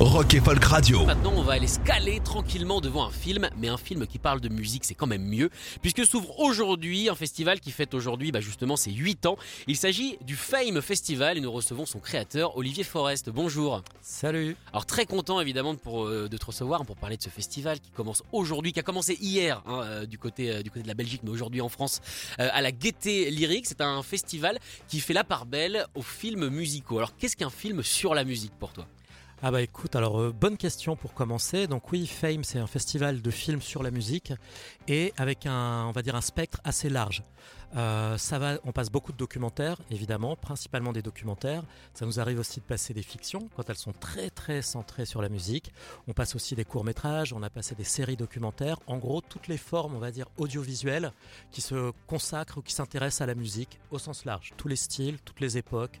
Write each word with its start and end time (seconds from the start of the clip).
Rock 0.00 0.34
et 0.34 0.40
Folk 0.40 0.62
Radio. 0.62 1.04
Maintenant, 1.06 1.32
on 1.34 1.42
va 1.42 1.54
aller 1.54 1.66
se 1.66 1.80
caler 1.80 2.20
tranquillement 2.20 2.80
devant 2.80 3.04
un 3.04 3.10
film, 3.10 3.50
mais 3.56 3.66
un 3.66 3.76
film 3.76 4.06
qui 4.06 4.20
parle 4.20 4.40
de 4.40 4.48
musique, 4.48 4.84
c'est 4.84 4.94
quand 4.94 5.08
même 5.08 5.24
mieux, 5.24 5.50
puisque 5.82 6.06
s'ouvre 6.06 6.38
aujourd'hui 6.38 7.08
un 7.08 7.16
festival 7.16 7.58
qui 7.58 7.72
fête 7.72 7.94
aujourd'hui 7.94 8.30
bah, 8.30 8.38
justement 8.38 8.76
ses 8.76 8.92
8 8.92 9.26
ans. 9.26 9.36
Il 9.66 9.76
s'agit 9.76 10.16
du 10.24 10.36
Fame 10.36 10.80
Festival 10.82 11.36
et 11.36 11.40
nous 11.40 11.50
recevons 11.50 11.84
son 11.84 11.98
créateur, 11.98 12.56
Olivier 12.56 12.84
Forest. 12.84 13.30
Bonjour. 13.30 13.82
Salut. 14.00 14.54
Alors 14.72 14.86
très 14.86 15.04
content 15.04 15.40
évidemment 15.40 15.74
de, 15.74 15.80
pour, 15.80 16.06
euh, 16.06 16.28
de 16.28 16.36
te 16.36 16.46
recevoir 16.46 16.86
pour 16.86 16.94
parler 16.94 17.16
de 17.16 17.22
ce 17.22 17.28
festival 17.28 17.80
qui 17.80 17.90
commence 17.90 18.22
aujourd'hui, 18.30 18.72
qui 18.72 18.78
a 18.78 18.84
commencé 18.84 19.18
hier 19.20 19.64
hein, 19.66 19.80
euh, 19.82 20.06
du, 20.06 20.16
côté, 20.16 20.52
euh, 20.52 20.62
du 20.62 20.70
côté 20.70 20.84
de 20.84 20.88
la 20.88 20.94
Belgique, 20.94 21.22
mais 21.24 21.30
aujourd'hui 21.30 21.60
en 21.60 21.68
France, 21.68 22.02
euh, 22.38 22.48
à 22.52 22.62
la 22.62 22.70
Gaieté 22.70 23.32
Lyrique. 23.32 23.66
C'est 23.66 23.80
un 23.80 24.04
festival 24.04 24.60
qui 24.86 25.00
fait 25.00 25.12
la 25.12 25.24
part 25.24 25.44
belle 25.44 25.86
aux 25.96 26.02
films 26.02 26.50
musicaux. 26.50 26.98
Alors 26.98 27.16
qu'est-ce 27.16 27.36
qu'un 27.36 27.50
film 27.50 27.82
sur 27.82 28.14
la 28.14 28.22
musique 28.22 28.52
pour 28.60 28.72
toi? 28.72 28.86
Ah 29.40 29.52
bah 29.52 29.62
écoute, 29.62 29.94
alors 29.94 30.20
euh, 30.20 30.32
bonne 30.32 30.56
question 30.56 30.96
pour 30.96 31.14
commencer. 31.14 31.68
Donc 31.68 31.92
oui, 31.92 32.08
Fame, 32.08 32.42
c'est 32.42 32.58
un 32.58 32.66
festival 32.66 33.22
de 33.22 33.30
films 33.30 33.62
sur 33.62 33.84
la 33.84 33.92
musique 33.92 34.32
et 34.88 35.12
avec 35.16 35.46
un, 35.46 35.84
on 35.86 35.92
va 35.92 36.02
dire, 36.02 36.16
un 36.16 36.20
spectre 36.20 36.60
assez 36.64 36.88
large. 36.88 37.22
Euh, 37.76 38.18
ça 38.18 38.40
va, 38.40 38.58
on 38.64 38.72
passe 38.72 38.90
beaucoup 38.90 39.12
de 39.12 39.16
documentaires, 39.16 39.76
évidemment, 39.92 40.34
principalement 40.34 40.92
des 40.92 41.02
documentaires. 41.02 41.62
Ça 41.94 42.04
nous 42.04 42.18
arrive 42.18 42.40
aussi 42.40 42.58
de 42.58 42.64
passer 42.64 42.94
des 42.94 43.04
fictions 43.04 43.48
quand 43.54 43.70
elles 43.70 43.76
sont 43.76 43.92
très 43.92 44.28
très 44.28 44.60
centrées 44.60 45.06
sur 45.06 45.22
la 45.22 45.28
musique. 45.28 45.72
On 46.08 46.14
passe 46.14 46.34
aussi 46.34 46.56
des 46.56 46.64
courts 46.64 46.84
métrages, 46.84 47.32
on 47.32 47.44
a 47.44 47.50
passé 47.50 47.76
des 47.76 47.84
séries 47.84 48.16
documentaires. 48.16 48.80
En 48.88 48.96
gros, 48.96 49.20
toutes 49.20 49.46
les 49.46 49.58
formes, 49.58 49.94
on 49.94 50.00
va 50.00 50.10
dire 50.10 50.26
audiovisuelles, 50.38 51.12
qui 51.52 51.60
se 51.60 51.92
consacrent 52.08 52.58
ou 52.58 52.62
qui 52.62 52.74
s'intéressent 52.74 53.20
à 53.20 53.26
la 53.26 53.36
musique 53.36 53.78
au 53.92 54.00
sens 54.00 54.24
large. 54.24 54.52
Tous 54.56 54.66
les 54.66 54.74
styles, 54.74 55.20
toutes 55.24 55.38
les 55.38 55.58
époques, 55.58 56.00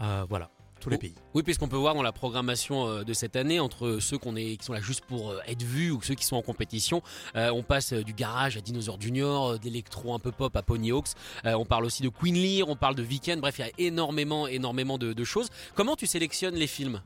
euh, 0.00 0.24
voilà, 0.26 0.50
tous 0.78 0.90
les 0.90 0.98
pays. 0.98 1.14
Oui, 1.34 1.42
puisqu'on 1.42 1.68
peut 1.68 1.76
voir 1.76 1.94
dans 1.94 2.02
la 2.02 2.12
programmation 2.12 2.86
euh, 2.86 3.04
de 3.04 3.12
cette 3.12 3.36
année, 3.36 3.60
entre 3.60 3.98
ceux 4.00 4.18
qu'on 4.18 4.36
est, 4.36 4.56
qui 4.56 4.64
sont 4.64 4.72
là 4.72 4.80
juste 4.80 5.04
pour 5.04 5.30
euh, 5.30 5.40
être 5.46 5.62
vus 5.62 5.90
ou 5.90 6.00
ceux 6.02 6.14
qui 6.14 6.24
sont 6.24 6.36
en 6.36 6.42
compétition, 6.42 7.02
euh, 7.36 7.50
on 7.50 7.62
passe 7.62 7.92
du 7.92 8.12
garage 8.12 8.56
à 8.56 8.60
Dinosaur 8.60 9.00
Junior, 9.00 9.58
d'électro 9.58 10.14
un 10.14 10.18
peu 10.18 10.32
pop 10.32 10.56
à 10.56 10.62
Pony 10.62 10.92
Hawks, 10.92 11.08
euh, 11.44 11.54
on 11.54 11.64
parle 11.64 11.84
aussi 11.84 12.02
de 12.02 12.08
Queen 12.08 12.34
Lear, 12.34 12.68
on 12.68 12.76
parle 12.76 12.94
de 12.94 13.02
Weekend, 13.02 13.40
bref, 13.40 13.58
il 13.58 13.66
y 13.66 13.68
a 13.68 13.72
énormément, 13.78 14.46
énormément 14.46 14.98
de, 14.98 15.12
de 15.12 15.24
choses. 15.24 15.48
Comment 15.74 15.96
tu 15.96 16.06
sélectionnes 16.06 16.54
les 16.54 16.66
films? 16.66 17.00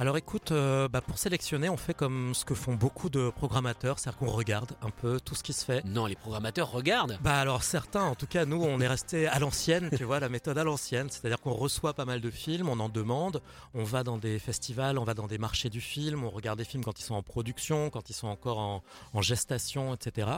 Alors 0.00 0.16
écoute, 0.16 0.50
euh, 0.50 0.88
bah, 0.88 1.02
pour 1.02 1.18
sélectionner, 1.18 1.68
on 1.68 1.76
fait 1.76 1.92
comme 1.92 2.34
ce 2.34 2.46
que 2.46 2.54
font 2.54 2.74
beaucoup 2.74 3.10
de 3.10 3.28
programmateurs, 3.28 3.98
c'est-à-dire 3.98 4.18
qu'on 4.18 4.30
regarde 4.30 4.72
un 4.80 4.88
peu 4.88 5.20
tout 5.20 5.34
ce 5.34 5.42
qui 5.42 5.52
se 5.52 5.62
fait. 5.62 5.84
Non, 5.84 6.06
les 6.06 6.14
programmateurs 6.14 6.70
regardent. 6.70 7.18
Bah 7.20 7.38
alors 7.38 7.62
certains, 7.62 8.04
en 8.04 8.14
tout 8.14 8.26
cas 8.26 8.46
nous, 8.46 8.62
on 8.62 8.80
est 8.80 8.88
resté 8.88 9.26
à 9.26 9.38
l'ancienne, 9.38 9.90
tu 9.94 10.04
vois, 10.04 10.18
la 10.18 10.30
méthode 10.30 10.56
à 10.56 10.64
l'ancienne, 10.64 11.10
c'est-à-dire 11.10 11.38
qu'on 11.38 11.52
reçoit 11.52 11.92
pas 11.92 12.06
mal 12.06 12.22
de 12.22 12.30
films, 12.30 12.70
on 12.70 12.80
en 12.80 12.88
demande, 12.88 13.42
on 13.74 13.84
va 13.84 14.02
dans 14.02 14.16
des 14.16 14.38
festivals, 14.38 14.96
on 14.96 15.04
va 15.04 15.12
dans 15.12 15.26
des 15.26 15.36
marchés 15.36 15.68
du 15.68 15.82
film, 15.82 16.24
on 16.24 16.30
regarde 16.30 16.56
des 16.56 16.64
films 16.64 16.82
quand 16.82 16.98
ils 16.98 17.04
sont 17.04 17.16
en 17.16 17.22
production, 17.22 17.90
quand 17.90 18.08
ils 18.08 18.14
sont 18.14 18.28
encore 18.28 18.56
en, 18.56 18.82
en 19.12 19.20
gestation, 19.20 19.92
etc. 19.92 20.30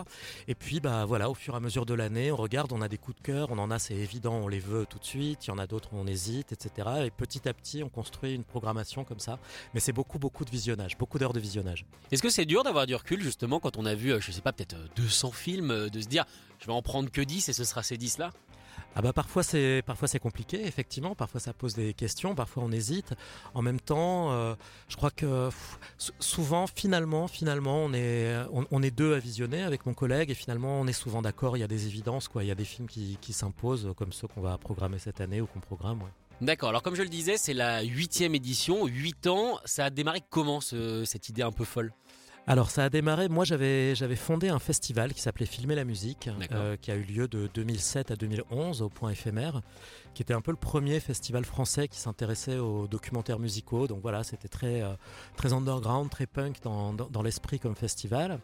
Et 0.48 0.56
puis 0.56 0.80
bah 0.80 1.05
voilà, 1.05 1.30
au 1.30 1.34
fur 1.34 1.55
et 1.55 1.58
à 1.58 1.61
mesure 1.61 1.86
de 1.86 1.95
l'année, 1.95 2.33
on 2.33 2.36
regarde, 2.36 2.72
on 2.72 2.83
a 2.83 2.89
des 2.89 2.98
coups 2.98 3.18
de 3.18 3.22
cœur, 3.22 3.52
on 3.52 3.58
en 3.58 3.70
a, 3.70 3.78
c'est 3.78 3.95
évident, 3.95 4.34
on 4.34 4.48
les 4.48 4.58
veut 4.58 4.86
tout 4.86 4.98
de 4.98 5.05
suite, 5.05 5.46
il 5.46 5.51
y 5.51 5.52
en 5.52 5.58
a 5.58 5.68
d'autres, 5.68 5.90
on 5.92 6.08
hésite, 6.08 6.51
etc. 6.51 6.89
Et 7.05 7.12
petit 7.12 7.48
à 7.48 7.55
petit, 7.55 7.84
on 7.84 7.89
construit 7.89 8.34
une 8.34 8.42
programmation 8.42 9.05
comme 9.05 9.20
ça. 9.20 9.39
Mais 9.74 9.80
c'est 9.80 9.92
beaucoup, 9.92 10.18
beaucoup 10.18 10.45
de 10.45 10.51
visionnage, 10.51 10.96
beaucoup 10.98 11.18
d'heures 11.18 11.33
de 11.33 11.40
visionnage. 11.40 11.85
Est-ce 12.11 12.23
que 12.23 12.30
c'est 12.30 12.45
dur 12.45 12.63
d'avoir 12.64 12.86
du 12.86 12.95
recul 12.95 13.20
justement 13.23 13.61
quand 13.61 13.77
on 13.77 13.86
a 13.86 13.95
vu, 13.95 14.13
euh, 14.13 14.20
je 14.20 14.30
sais 14.33 14.40
pas, 14.42 14.52
peut-être 14.52 14.74
euh, 14.74 14.86
200 14.96 15.33
films, 15.33 15.70
euh, 15.70 15.89
de 15.89 16.01
se 16.01 16.08
dire 16.08 16.24
je 16.61 16.67
vais 16.67 16.73
en 16.73 16.83
prendre 16.83 17.11
que 17.11 17.20
10 17.20 17.48
et 17.48 17.52
ce 17.52 17.64
sera 17.64 17.83
ces 17.83 17.96
10 17.96 18.18
là 18.18 18.30
Ah 18.95 19.02
bah 19.02 19.13
parfois 19.13 19.42
c'est 19.42 19.83
parfois 19.85 20.07
c'est 20.07 20.20
compliqué 20.20 20.64
effectivement, 20.67 21.14
parfois 21.14 21.40
ça 21.40 21.52
pose 21.52 21.74
des 21.74 21.92
questions, 21.95 22.35
parfois 22.35 22.63
on 22.63 22.70
hésite. 22.70 23.14
En 23.55 23.63
même 23.63 23.80
temps, 23.80 24.33
euh, 24.33 24.55
je 24.89 24.96
crois 24.96 25.11
que 25.11 25.48
pff, 25.48 25.79
souvent 26.20 26.67
finalement 26.67 27.27
finalement 27.27 27.79
on 27.84 27.92
est 27.95 28.36
on, 28.52 28.64
on 28.70 28.83
est 28.83 28.90
deux 28.90 29.14
à 29.14 29.19
visionner 29.19 29.63
avec 29.63 29.86
mon 29.86 29.95
collègue 29.95 30.30
et 30.30 30.34
finalement 30.34 30.80
on 30.80 30.86
est 30.86 30.92
souvent 30.92 31.23
d'accord. 31.23 31.57
Il 31.57 31.61
y 31.61 31.64
a 31.64 31.69
des 31.69 31.86
évidences 31.86 32.29
quoi, 32.29 32.45
il 32.45 32.48
y 32.48 32.52
a 32.52 32.55
des 32.55 32.64
films 32.64 32.86
qui, 32.86 33.19
qui 33.20 33.33
s'imposent 33.33 33.92
comme 33.96 34.13
ceux 34.13 34.29
qu'on 34.29 34.40
va 34.42 34.57
programmer 34.58 34.98
cette 34.98 35.20
année 35.20 35.40
ou 35.40 35.46
qu'on 35.46 35.61
programme. 35.61 36.02
ouais. 36.02 36.11
D'accord, 36.41 36.70
alors 36.70 36.83
comme 36.83 36.97
je 36.97 37.03
le 37.03 37.09
disais, 37.09 37.37
c'est 37.37 37.55
la 37.55 37.83
huitième 37.83 38.35
édition, 38.35 38.87
8 38.87 39.29
ans, 39.29 39.59
ça 39.65 39.85
a 39.87 39.91
démarré 39.91 40.20
comment 40.29 40.61
ce- 40.61 41.05
cette 41.05 41.29
idée 41.29 41.43
un 41.43 41.53
peu 41.53 41.65
folle? 41.65 41.93
Alors 42.48 42.70
ça 42.73 42.83
a 42.85 42.89
démarré, 42.91 43.29
moi 43.29 43.45
j'avais 43.45 43.95
j'avais 43.95 44.17
fondé 44.17 44.48
un 44.48 44.59
festival 44.59 45.15
qui 45.15 45.20
s'appelait 45.20 45.47
Filmer 45.47 45.77
la 45.77 45.85
musique, 45.85 46.29
euh, 46.51 46.77
qui 46.77 46.91
a 46.91 46.97
eu 46.97 47.05
lieu 47.05 47.29
de 47.29 47.48
2007 47.55 48.11
à 48.11 48.17
2011 48.17 48.83
au 48.83 48.89
point 48.89 49.11
éphémère, 49.11 49.61
qui 50.14 50.23
était 50.23 50.34
un 50.34 50.40
peu 50.40 50.50
le 50.50 50.56
premier 50.56 51.00
festival 51.00 51.45
français 51.45 51.89
qui 51.89 51.98
s'intéressait 51.98 52.58
aux 52.58 52.86
documentaires 52.86 53.39
musicaux. 53.39 53.86
Donc 53.86 54.00
voilà, 54.02 54.24
c'était 54.24 54.48
très, 54.48 54.83
euh, 54.83 54.95
très 55.36 55.52
underground, 55.52 56.11
très 56.11 56.27
punk 56.27 56.62
dans, 56.62 56.92
dans, 56.92 57.08
dans 57.08 57.23
l'esprit 57.23 57.58
comme 57.58 57.74
festival. 57.74 58.40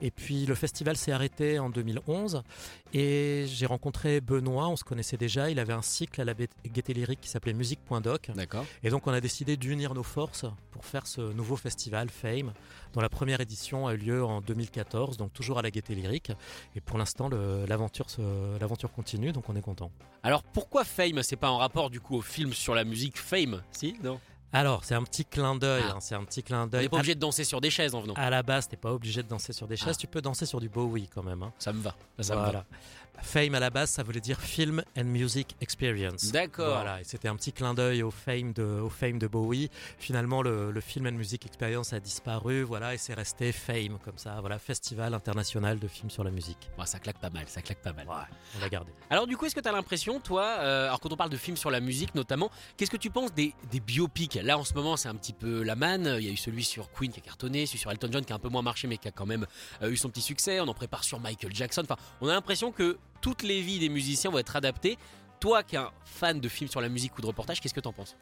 Et 0.00 0.10
puis 0.10 0.46
le 0.46 0.54
festival 0.54 0.96
s'est 0.96 1.12
arrêté 1.12 1.58
en 1.58 1.70
2011 1.70 2.42
et 2.92 3.44
j'ai 3.46 3.66
rencontré 3.66 4.20
Benoît, 4.20 4.68
on 4.68 4.76
se 4.76 4.84
connaissait 4.84 5.16
déjà, 5.16 5.50
il 5.50 5.58
avait 5.58 5.72
un 5.72 5.82
cycle 5.82 6.20
à 6.20 6.24
la 6.24 6.34
Gaieté 6.34 6.92
Lyrique 6.92 7.20
qui 7.20 7.28
s'appelait 7.28 7.54
Musique.doc. 7.54 8.30
D'accord. 8.34 8.64
Et 8.82 8.90
donc 8.90 9.06
on 9.06 9.12
a 9.12 9.20
décidé 9.20 9.56
d'unir 9.56 9.94
nos 9.94 10.02
forces 10.02 10.44
pour 10.70 10.84
faire 10.84 11.06
ce 11.06 11.20
nouveau 11.20 11.56
festival 11.56 12.08
Fame, 12.10 12.52
dont 12.92 13.00
la 13.00 13.08
première 13.08 13.40
édition 13.40 13.86
a 13.86 13.94
eu 13.94 13.98
lieu 13.98 14.24
en 14.24 14.40
2014, 14.40 15.16
donc 15.16 15.32
toujours 15.32 15.58
à 15.58 15.62
la 15.62 15.70
Gaieté 15.70 15.94
Lyrique. 15.94 16.32
Et 16.74 16.80
pour 16.80 16.98
l'instant, 16.98 17.28
l'aventure 17.68 18.92
continue, 18.92 19.32
donc 19.32 19.48
on 19.48 19.56
est 19.56 19.62
content. 19.62 19.90
Alors 20.22 20.42
pourquoi 20.42 20.84
Fame? 20.84 21.11
C'est 21.22 21.36
pas 21.36 21.50
en 21.50 21.58
rapport 21.58 21.90
du 21.90 22.00
coup 22.00 22.16
au 22.16 22.22
film 22.22 22.52
sur 22.54 22.74
la 22.74 22.84
musique 22.84 23.18
Fame 23.18 23.62
Si 23.72 23.94
Non 24.02 24.18
Alors, 24.52 24.84
c'est 24.84 24.94
un 24.94 25.02
petit 25.02 25.24
clin 25.24 25.56
d'œil, 25.56 25.82
Ah. 25.88 25.92
hein, 25.96 26.00
c'est 26.00 26.14
un 26.14 26.24
petit 26.24 26.42
clin 26.42 26.66
d'œil. 26.66 26.82
n'est 26.84 26.88
pas 26.88 26.96
obligé 26.98 27.14
de 27.14 27.20
danser 27.20 27.44
sur 27.44 27.60
des 27.60 27.70
chaises 27.70 27.94
en 27.94 28.00
venant. 28.00 28.14
À, 28.14 28.30
la 28.30 28.42
base, 28.42 28.68
t'es 28.68 28.76
pas 28.76 28.92
obligé 28.92 29.22
de 29.22 29.28
danser 29.28 29.52
sur 29.52 29.66
des 29.66 29.76
chaises, 29.76 29.96
Ah. 29.96 30.00
tu 30.00 30.06
peux 30.06 30.20
danser 30.22 30.46
sur 30.46 30.60
du 30.60 30.68
Bowie 30.68 31.08
quand 31.08 31.22
même. 31.22 31.42
hein. 31.42 31.52
Ça 31.58 31.72
me 31.72 31.80
va. 31.82 31.94
Ça 32.20 32.36
me 32.36 32.40
va. 32.52 32.64
Fame 33.20 33.54
à 33.54 33.60
la 33.60 33.70
base, 33.70 33.90
ça 33.90 34.02
voulait 34.02 34.20
dire 34.20 34.40
Film 34.40 34.82
and 34.96 35.04
Music 35.04 35.56
Experience. 35.60 36.32
D'accord. 36.32 36.74
Voilà, 36.74 37.00
et 37.00 37.04
c'était 37.04 37.28
un 37.28 37.36
petit 37.36 37.52
clin 37.52 37.74
d'œil 37.74 38.02
au 38.02 38.10
fame 38.10 38.52
de, 38.52 38.62
au 38.62 38.88
fame 38.88 39.18
de 39.18 39.26
Bowie. 39.26 39.70
Finalement, 39.98 40.42
le, 40.42 40.70
le 40.70 40.80
Film 40.80 41.06
and 41.06 41.12
Music 41.12 41.46
Experience 41.46 41.92
a 41.92 42.00
disparu, 42.00 42.62
voilà, 42.62 42.94
et 42.94 42.98
c'est 42.98 43.14
resté 43.14 43.52
Fame 43.52 43.98
comme 44.04 44.18
ça. 44.18 44.40
Voilà, 44.40 44.58
Festival 44.58 45.14
international 45.14 45.78
de 45.78 45.88
films 45.88 46.10
sur 46.10 46.24
la 46.24 46.30
musique. 46.30 46.70
Bon, 46.76 46.84
ça 46.84 46.98
claque 46.98 47.18
pas 47.18 47.30
mal, 47.30 47.44
ça 47.48 47.62
claque 47.62 47.80
pas 47.80 47.92
mal. 47.92 48.08
Ouais, 48.08 48.14
on 48.56 48.60
l'a 48.60 48.68
gardé. 48.68 48.92
Alors 49.08 49.26
du 49.26 49.36
coup, 49.36 49.46
est-ce 49.46 49.54
que 49.54 49.60
tu 49.60 49.68
as 49.68 49.72
l'impression, 49.72 50.18
toi, 50.18 50.56
euh, 50.58 50.86
alors 50.86 51.00
quand 51.00 51.12
on 51.12 51.16
parle 51.16 51.30
de 51.30 51.36
films 51.36 51.56
sur 51.56 51.70
la 51.70 51.80
musique 51.80 52.14
notamment, 52.14 52.50
qu'est-ce 52.76 52.90
que 52.90 52.96
tu 52.96 53.10
penses 53.10 53.32
des, 53.32 53.54
des 53.70 53.80
biopics? 53.80 54.34
Là 54.42 54.58
en 54.58 54.64
ce 54.64 54.74
moment, 54.74 54.96
c'est 54.96 55.08
un 55.08 55.14
petit 55.14 55.32
peu 55.32 55.62
la 55.62 55.76
manne. 55.76 56.16
Il 56.18 56.24
y 56.24 56.28
a 56.28 56.32
eu 56.32 56.36
celui 56.36 56.64
sur 56.64 56.90
Queen 56.90 57.12
qui 57.12 57.20
a 57.20 57.22
cartonné, 57.22 57.66
celui 57.66 57.78
sur 57.78 57.90
Elton 57.90 58.08
John 58.10 58.24
qui 58.24 58.32
a 58.32 58.36
un 58.36 58.40
peu 58.40 58.48
moins 58.48 58.62
marché 58.62 58.88
mais 58.88 58.98
qui 58.98 59.08
a 59.08 59.12
quand 59.12 59.26
même 59.26 59.46
euh, 59.82 59.90
eu 59.90 59.96
son 59.96 60.08
petit 60.08 60.22
succès. 60.22 60.60
On 60.60 60.68
en 60.68 60.74
prépare 60.74 61.04
sur 61.04 61.20
Michael 61.20 61.54
Jackson. 61.54 61.82
Enfin, 61.84 61.96
on 62.20 62.28
a 62.28 62.32
l'impression 62.32 62.72
que 62.72 62.98
toutes 63.20 63.42
les 63.42 63.62
vies 63.62 63.78
des 63.78 63.88
musiciens 63.88 64.30
vont 64.30 64.38
être 64.38 64.56
adaptées. 64.56 64.98
Toi 65.40 65.62
qui 65.62 65.76
es 65.76 65.78
un 65.78 65.90
fan 66.04 66.40
de 66.40 66.48
films 66.48 66.70
sur 66.70 66.80
la 66.80 66.88
musique 66.88 67.16
ou 67.18 67.20
de 67.20 67.26
reportage, 67.26 67.60
qu'est-ce 67.60 67.74
que 67.74 67.80
t'en 67.80 67.92
penses? 67.92 68.16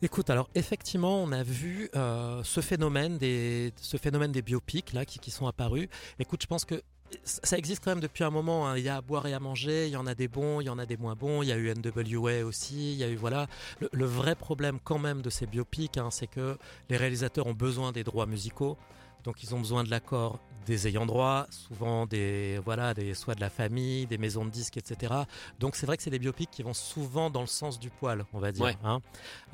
Écoute, 0.00 0.30
alors 0.30 0.48
effectivement, 0.54 1.22
on 1.22 1.30
a 1.30 1.42
vu 1.44 1.88
euh, 1.94 2.42
ce 2.42 2.60
phénomène 2.60 3.18
des 3.18 3.72
ce 3.76 3.96
phénomène 3.96 4.32
des 4.32 4.42
biopics 4.42 4.92
là 4.92 5.04
qui, 5.04 5.18
qui 5.20 5.30
sont 5.30 5.46
apparus. 5.46 5.88
Écoute, 6.18 6.42
je 6.42 6.48
pense 6.48 6.64
que 6.64 6.82
ça 7.24 7.58
existe 7.58 7.84
quand 7.84 7.90
même 7.90 8.00
depuis 8.00 8.24
un 8.24 8.30
moment. 8.30 8.68
hein. 8.68 8.76
Il 8.76 8.84
y 8.84 8.88
a 8.88 8.96
à 8.96 9.00
boire 9.00 9.26
et 9.26 9.34
à 9.34 9.40
manger. 9.40 9.86
Il 9.86 9.92
y 9.92 9.96
en 9.96 10.06
a 10.06 10.14
des 10.14 10.28
bons, 10.28 10.60
il 10.60 10.64
y 10.64 10.70
en 10.70 10.78
a 10.78 10.86
des 10.86 10.96
moins 10.96 11.14
bons. 11.14 11.42
Il 11.42 11.48
y 11.48 11.52
a 11.52 11.56
eu 11.56 11.72
NWA 11.72 12.44
aussi. 12.44 12.92
Il 12.92 12.98
y 12.98 13.04
a 13.04 13.08
eu 13.08 13.16
voilà. 13.16 13.46
Le, 13.92 14.06
vrai 14.06 14.34
problème 14.34 14.78
quand 14.82 14.98
même 14.98 15.22
de 15.22 15.30
ces 15.30 15.46
biopics, 15.46 15.98
hein, 15.98 16.10
c'est 16.10 16.26
que 16.26 16.58
les 16.88 16.96
réalisateurs 16.96 17.46
ont 17.46 17.54
besoin 17.54 17.92
des 17.92 18.04
droits 18.04 18.26
musicaux. 18.26 18.76
Donc 19.24 19.42
ils 19.42 19.54
ont 19.54 19.58
besoin 19.58 19.84
de 19.84 19.90
l'accord 19.90 20.40
des 20.66 20.86
ayants 20.88 21.06
droit, 21.06 21.46
souvent 21.50 22.06
des 22.06 22.60
voilà, 22.64 22.94
des 22.94 23.14
soit 23.14 23.34
de 23.34 23.40
la 23.40 23.50
famille, 23.50 24.06
des 24.06 24.18
maisons 24.18 24.44
de 24.44 24.50
disques, 24.50 24.76
etc. 24.76 25.12
Donc 25.58 25.76
c'est 25.76 25.86
vrai 25.86 25.96
que 25.96 26.02
c'est 26.02 26.10
des 26.10 26.18
biopics 26.18 26.50
qui 26.50 26.62
vont 26.62 26.74
souvent 26.74 27.30
dans 27.30 27.40
le 27.40 27.46
sens 27.46 27.78
du 27.78 27.90
poil, 27.90 28.24
on 28.32 28.38
va 28.38 28.52
dire. 28.52 28.64
Ouais. 28.64 28.76
hein. 28.84 29.00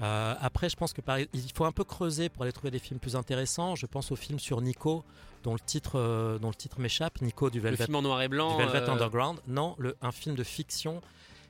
Euh, 0.03 0.35
après, 0.41 0.69
je 0.69 0.77
pense 0.77 0.93
que 0.93 1.01
par- 1.01 1.19
il 1.19 1.53
faut 1.55 1.65
un 1.65 1.73
peu 1.73 1.85
creuser 1.85 2.29
pour 2.29 2.43
aller 2.43 2.53
trouver 2.53 2.71
des 2.71 2.79
films 2.79 3.01
plus 3.01 3.17
intéressants. 3.17 3.75
Je 3.77 3.87
pense 3.87 4.11
au 4.13 4.17
film 4.17 4.39
sur 4.39 4.61
Nico, 4.61 5.05
dont 5.45 5.53
le 5.55 5.61
titre, 5.61 5.93
euh, 5.99 6.39
dont 6.39 6.49
le 6.49 6.55
titre 6.55 6.81
m'échappe, 6.81 7.21
Nico 7.23 7.51
du 7.51 7.59
Le 7.59 7.65
Velvet, 7.65 7.85
film 7.85 7.97
en 7.97 8.03
noir 8.03 8.21
et 8.23 8.27
du 8.27 8.31
blanc. 8.31 8.57
Velvet 8.57 8.83
euh, 8.83 8.93
Underground. 8.93 9.39
Non, 9.47 9.75
le, 9.79 9.97
un 10.03 10.13
film 10.13 10.35
de 10.37 10.45
fiction 10.45 11.01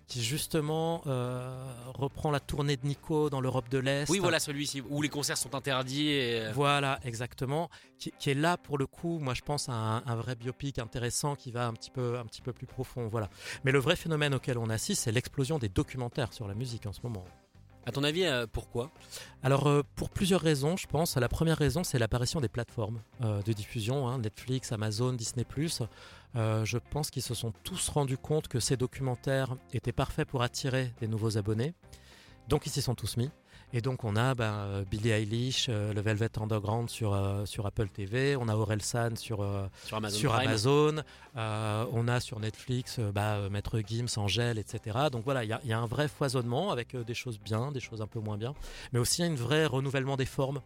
qui 0.09 0.23
justement 0.25 1.03
euh, 1.07 1.55
reprend 1.95 2.31
la 2.31 2.41
tournée 2.41 2.77
de 2.77 2.87
Nico 2.87 3.29
dans 3.31 3.41
l'Europe 3.41 3.69
de 3.69 3.79
l'Est. 3.79 4.09
Oui, 4.09 4.19
voilà 4.19 4.41
celui-ci 4.41 4.81
où 4.89 5.03
les 5.03 5.09
concerts 5.11 5.37
sont 5.37 5.55
interdits. 5.55 6.09
Et... 6.09 6.41
euh, 6.41 6.53
Voilà, 6.53 6.99
exactement. 7.05 7.69
Qui, 7.99 8.13
qui 8.19 8.31
est 8.31 8.35
là 8.35 8.57
pour 8.57 8.79
le 8.79 8.87
coup, 8.87 9.19
moi 9.19 9.35
je 9.35 9.43
pense 9.43 9.69
à 9.69 9.73
un, 9.75 9.97
un 10.07 10.17
vrai 10.17 10.35
biopic 10.35 10.79
intéressant 10.79 11.37
qui 11.37 11.51
va 11.51 11.67
un 11.67 11.75
petit 11.75 11.91
peu, 11.91 12.19
un 12.19 12.25
petit 12.25 12.41
peu 12.43 12.53
plus 12.53 12.67
profond. 12.67 13.07
Voilà. 13.09 13.29
Mais 13.65 13.71
le 13.73 13.79
vrai 13.79 13.97
phénomène 13.97 14.35
auquel 14.35 14.57
on 14.59 14.71
assiste, 14.71 15.03
c'est 15.05 15.13
l'explosion 15.13 15.59
des 15.59 15.69
documentaires 15.69 16.33
sur 16.33 16.49
la 16.49 16.55
musique 16.55 16.87
en 16.87 16.93
ce 16.93 17.01
moment. 17.03 17.25
À 17.89 17.91
ton 17.91 18.05
avis, 18.05 18.27
euh, 18.27 18.47
pourquoi? 18.47 18.91
Alors 19.43 19.67
euh, 19.67 19.83
pour 19.97 20.11
plusieurs 20.11 20.43
raisons, 20.43 20.77
je 20.77 20.87
pense. 20.87 21.17
La 21.17 21.31
première 21.31 21.57
raison, 21.57 21.85
c'est 21.85 21.99
l'apparition 21.99 22.39
des 22.39 22.49
plateformes 22.51 23.01
euh, 23.25 23.41
de 23.41 23.53
diffusion, 23.55 24.07
hein, 24.07 24.19
Netflix, 24.19 24.73
Amazon, 24.73 25.15
Disney+. 25.15 25.47
Je 26.35 26.77
pense 26.91 27.11
qu'ils 27.11 27.23
se 27.23 27.33
sont 27.33 27.55
tous 27.65 27.89
rendus 27.89 28.19
compte 28.19 28.47
que 28.47 28.61
ces 28.61 28.77
documentaires 28.77 29.57
étaient 29.73 29.93
parfaits 29.93 30.29
pour 30.29 30.43
attirer 30.43 30.93
des 31.01 31.09
nouveaux 31.09 31.39
abonnés. 31.39 31.73
Donc 32.49 32.67
ils 32.67 32.71
s'y 32.71 32.83
sont 32.83 32.95
tous 32.95 33.17
mis. 33.17 33.31
Et 33.75 33.83
donc 33.83 34.05
on 34.05 34.17
a 34.17 34.35
ben, 34.35 34.85
Billie 34.91 35.11
Eilish, 35.11 35.67
euh, 35.69 35.93
le 35.93 36.01
Velvet 36.01 36.31
Underground 36.41 36.89
sur, 36.89 37.13
euh, 37.13 37.45
sur 37.45 37.67
Apple 37.67 37.89
TV, 37.89 38.35
on 38.35 38.49
a 38.49 38.55
Orelsan 38.55 39.17
sur, 39.17 39.43
euh, 39.43 39.67
sur 39.85 39.99
Amazon 39.99 40.19
sur 40.19 40.35
Amazon, 40.35 40.97
on 41.37 42.09
a 42.09 42.21
sur 42.21 42.41
Netflix 42.41 42.99
bah, 42.99 43.49
Maître 43.51 43.81
Gims, 43.87 44.09
Angèle, 44.17 44.59
etc. 44.59 44.97
Donc 45.13 45.25
voilà, 45.25 45.45
il 45.45 45.59
y, 45.65 45.69
y 45.69 45.73
a 45.73 45.79
un 45.79 45.87
vrai 45.87 46.09
foisonnement 46.09 46.71
avec 46.71 46.97
des 46.97 47.15
choses 47.15 47.39
bien, 47.39 47.71
des 47.71 47.81
choses 47.81 48.01
un 48.01 48.07
peu 48.07 48.21
moins 48.21 48.39
bien, 48.39 48.55
mais 48.93 48.99
aussi 48.99 49.23
un 49.23 49.35
vrai 49.35 49.67
renouvellement 49.67 50.17
des 50.17 50.27
formes. 50.27 50.61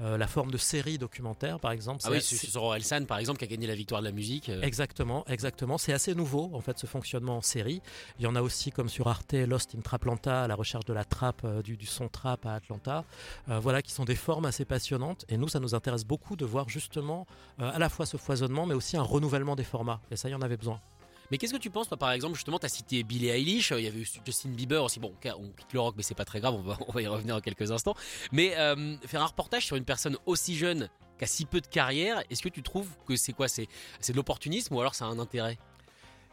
Euh, 0.00 0.16
la 0.16 0.28
forme 0.28 0.50
de 0.52 0.56
série 0.58 0.96
documentaire, 0.96 1.58
par 1.58 1.72
exemple. 1.72 2.02
Ah 2.04 2.10
oui, 2.12 2.22
sur 2.22 2.62
Orelsan 2.62 3.04
par 3.04 3.18
exemple 3.18 3.38
qui 3.40 3.44
a 3.44 3.48
gagné 3.48 3.66
la 3.66 3.74
victoire 3.74 4.00
de 4.00 4.06
la 4.06 4.12
musique. 4.12 4.48
euh, 4.48 4.62
Exactement, 4.62 5.24
exactement. 5.26 5.76
C'est 5.76 5.92
assez 5.92 6.14
nouveau 6.14 6.50
en 6.54 6.60
fait 6.60 6.78
ce 6.78 6.86
fonctionnement 6.86 7.38
en 7.38 7.40
série. 7.40 7.82
Il 8.18 8.22
y 8.24 8.26
en 8.28 8.36
a 8.36 8.42
aussi 8.42 8.70
comme 8.70 8.88
sur 8.88 9.08
Arte, 9.08 9.32
Lost 9.32 9.74
in 9.76 9.80
Traplanta, 9.80 10.46
la 10.46 10.54
recherche 10.54 10.84
de 10.84 10.92
la 10.92 11.04
trappe, 11.04 11.42
euh, 11.44 11.62
du, 11.62 11.76
du 11.76 11.86
son 11.86 12.08
trap 12.08 12.46
à 12.46 12.54
Atlanta. 12.54 13.04
Voilà, 13.48 13.82
qui 13.82 13.92
sont 13.92 14.04
des 14.04 14.14
formes 14.14 14.44
assez 14.44 14.64
passionnantes. 14.64 15.24
Et 15.28 15.36
nous, 15.36 15.48
ça 15.48 15.58
nous 15.58 15.74
intéresse 15.74 16.04
beaucoup 16.04 16.36
de 16.36 16.44
voir 16.44 16.68
justement 16.68 17.26
à 17.58 17.78
la 17.78 17.88
fois 17.88 18.06
ce 18.06 18.16
foisonnement, 18.16 18.66
mais 18.66 18.74
aussi 18.74 18.96
un 18.96 19.02
renouvellement 19.02 19.56
des 19.56 19.64
formats. 19.64 20.00
Et 20.10 20.16
ça, 20.16 20.28
il 20.28 20.32
y 20.32 20.34
en 20.34 20.42
avait 20.42 20.56
besoin. 20.56 20.80
Mais 21.30 21.38
qu'est-ce 21.38 21.52
que 21.52 21.58
tu 21.58 21.70
penses, 21.70 21.88
toi, 21.88 21.96
par 21.96 22.12
exemple, 22.12 22.34
justement, 22.34 22.58
tu 22.58 22.66
as 22.66 22.70
cité 22.70 23.02
Billie 23.02 23.28
Eilish, 23.28 23.72
euh, 23.72 23.80
il 23.80 23.84
y 23.84 23.88
avait 23.88 24.02
Justin 24.24 24.50
Bieber 24.50 24.82
aussi. 24.82 25.00
Bon, 25.00 25.12
on 25.24 25.48
quitte 25.50 25.72
le 25.72 25.80
rock, 25.80 25.94
mais 25.96 26.02
c'est 26.02 26.14
pas 26.14 26.24
très 26.24 26.40
grave, 26.40 26.54
on 26.88 26.92
va, 26.92 27.02
y 27.02 27.06
revenir 27.06 27.34
dans 27.34 27.40
quelques 27.40 27.70
instants. 27.70 27.94
Mais 28.32 28.56
euh, 28.56 28.96
faire 29.06 29.22
un 29.22 29.26
reportage 29.26 29.66
sur 29.66 29.76
une 29.76 29.84
personne 29.84 30.16
aussi 30.26 30.56
jeune, 30.56 30.88
qui 31.18 31.24
a 31.24 31.26
si 31.26 31.44
peu 31.44 31.60
de 31.60 31.66
carrière, 31.66 32.22
est-ce 32.30 32.42
que 32.42 32.48
tu 32.48 32.62
trouves 32.62 32.88
que 33.06 33.16
c'est 33.16 33.32
quoi? 33.32 33.48
C'est 33.48 33.66
c'est 34.00 34.12
de 34.12 34.16
l'opportunisme 34.16 34.74
ou 34.74 34.80
alors 34.80 34.94
ça 34.94 35.06
a 35.06 35.08
un 35.08 35.18
intérêt? 35.18 35.58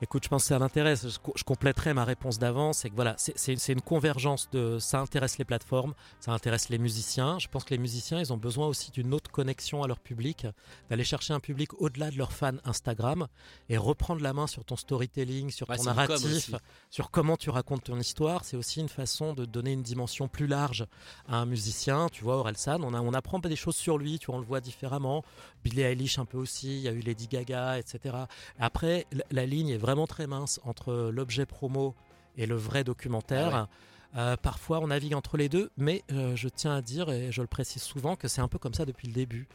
Écoute, 0.02 0.24
je 0.26 0.30
pense 0.30 0.44
que 0.44 0.48
ça 0.50 0.60
l'intéresse. 0.60 1.08
Je, 1.08 1.18
co- 1.20 1.34
je 1.36 1.44
compléterai 1.44 1.94
ma 1.94 2.04
réponse 2.04 2.38
d'avant. 2.38 2.74
C'est 2.74 2.90
que 2.90 2.96
voilà, 2.96 3.16
c'est- 3.18 3.72
une 3.72 3.82
convergence 3.82 4.50
de. 4.52 4.78
Ça 4.80 5.00
intéresse 5.00 5.38
les 5.38 5.46
plateformes, 5.46 5.94
ça 6.20 6.32
intéresse 6.34 6.70
les 6.70 6.78
musiciens. 6.78 7.40
Je 7.40 7.48
pense 7.48 7.64
que 7.64 7.74
les 7.74 7.78
musiciens, 7.78 8.20
ils 8.20 8.34
ont 8.34 8.38
besoin 8.38 8.68
aussi 8.68 8.92
d'une 8.92 9.14
autre 9.14 9.32
connexion 9.32 9.84
à 9.84 9.88
leur 9.88 10.00
public, 10.00 10.48
d'aller 10.90 11.04
chercher 11.06 11.34
un 11.34 11.40
public 11.40 11.74
au-delà 11.82 12.12
de 12.12 12.18
leurs 12.18 12.34
fans 12.34 12.58
Instagram 12.66 13.28
et 13.70 13.78
reprendre 13.78 14.22
la 14.22 14.34
main 14.34 14.48
sur 14.48 14.66
ton 14.66 14.76
storytelling, 14.76 15.50
sur 15.50 15.70
Ouais, 15.70 15.78
ton 15.78 15.84
narratif, 15.96 16.50
sur 16.90 17.10
comment 17.10 17.38
tu 17.38 17.50
racontes 17.50 17.84
ton 17.86 17.98
histoire. 18.00 18.44
C'est 18.44 18.58
aussi 18.58 18.82
une 18.82 18.90
façon 18.90 19.34
de 19.34 19.46
donner 19.46 19.72
une 19.72 19.84
dimension 19.84 20.28
plus 20.28 20.48
large 20.48 20.86
à 21.28 21.38
un 21.38 21.46
musicien. 21.46 22.10
Tu 22.12 22.24
vois, 22.24 22.36
Orelsan, 22.38 22.84
on, 22.84 22.94
a, 22.94 23.00
on 23.02 23.14
apprend 23.14 23.40
des 23.40 23.56
choses 23.56 23.76
sur 23.78 23.98
lui, 23.98 24.20
tu 24.20 24.28
vois, 24.28 24.36
on 24.36 24.40
le 24.40 24.46
voit 24.46 24.62
différemment. 24.62 25.24
Billie 25.64 25.82
Eilish 25.82 26.20
un 26.20 26.26
peu 26.26 26.38
aussi, 26.38 26.68
il 26.78 26.82
y 26.82 26.88
a 26.88 26.92
eu 26.92 27.00
Lady 27.00 27.28
Gaga, 27.28 27.80
etc. 27.80 28.16
Après, 28.60 29.06
la, 29.12 29.24
la 29.32 29.46
ligne 29.46 29.70
est 29.70 29.78
vraiment 29.86 30.08
très 30.08 30.28
mince 30.28 30.60
entre 30.66 31.12
l'objet 31.14 31.46
promo 31.46 31.94
et 32.38 32.46
le 32.46 32.56
vrai 32.56 32.84
documentaire. 32.84 33.56
Ah 33.56 33.70
Euh, 34.18 34.38
parfois, 34.38 34.80
on 34.80 34.88
navigue 34.88 35.14
entre 35.14 35.36
les 35.36 35.50
deux, 35.50 35.70
mais 35.76 36.02
euh, 36.14 36.38
je 36.38 36.48
tiens 36.48 36.74
à 36.74 36.82
dire, 36.82 37.10
et 37.12 37.34
je 37.34 37.42
le 37.42 37.48
précise 37.48 37.82
souvent, 37.84 38.16
que 38.16 38.30
c'est 38.30 38.40
un 38.40 38.48
peu 38.48 38.58
comme 38.58 38.74
ça 38.74 38.86
depuis 38.86 39.08
le 39.10 39.14
début. 39.14 39.46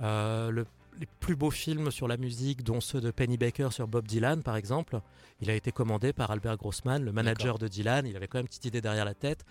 Euh, 0.00 0.50
le- 0.50 0.66
les 0.98 1.06
plus 1.20 1.36
beaux 1.36 1.50
films 1.50 1.90
sur 1.90 2.08
la 2.08 2.16
musique, 2.16 2.62
dont 2.64 2.80
ceux 2.80 3.02
de 3.02 3.10
Penny 3.10 3.36
Baker 3.36 3.68
sur 3.72 3.86
Bob 3.86 4.06
Dylan, 4.06 4.42
par 4.42 4.56
exemple, 4.56 5.00
il 5.42 5.50
a 5.50 5.54
été 5.54 5.70
commandé 5.70 6.14
par 6.14 6.30
Albert 6.30 6.56
Grossman, 6.56 7.04
le 7.04 7.12
manager 7.12 7.58
de 7.58 7.68
Dylan. 7.68 8.06
Il 8.06 8.16
avait 8.16 8.26
quand 8.26 8.38
même 8.38 8.44
une 8.44 8.48
petite 8.48 8.64
idée 8.64 8.80
derrière 8.80 9.04
la 9.04 9.12
tête. 9.12 9.44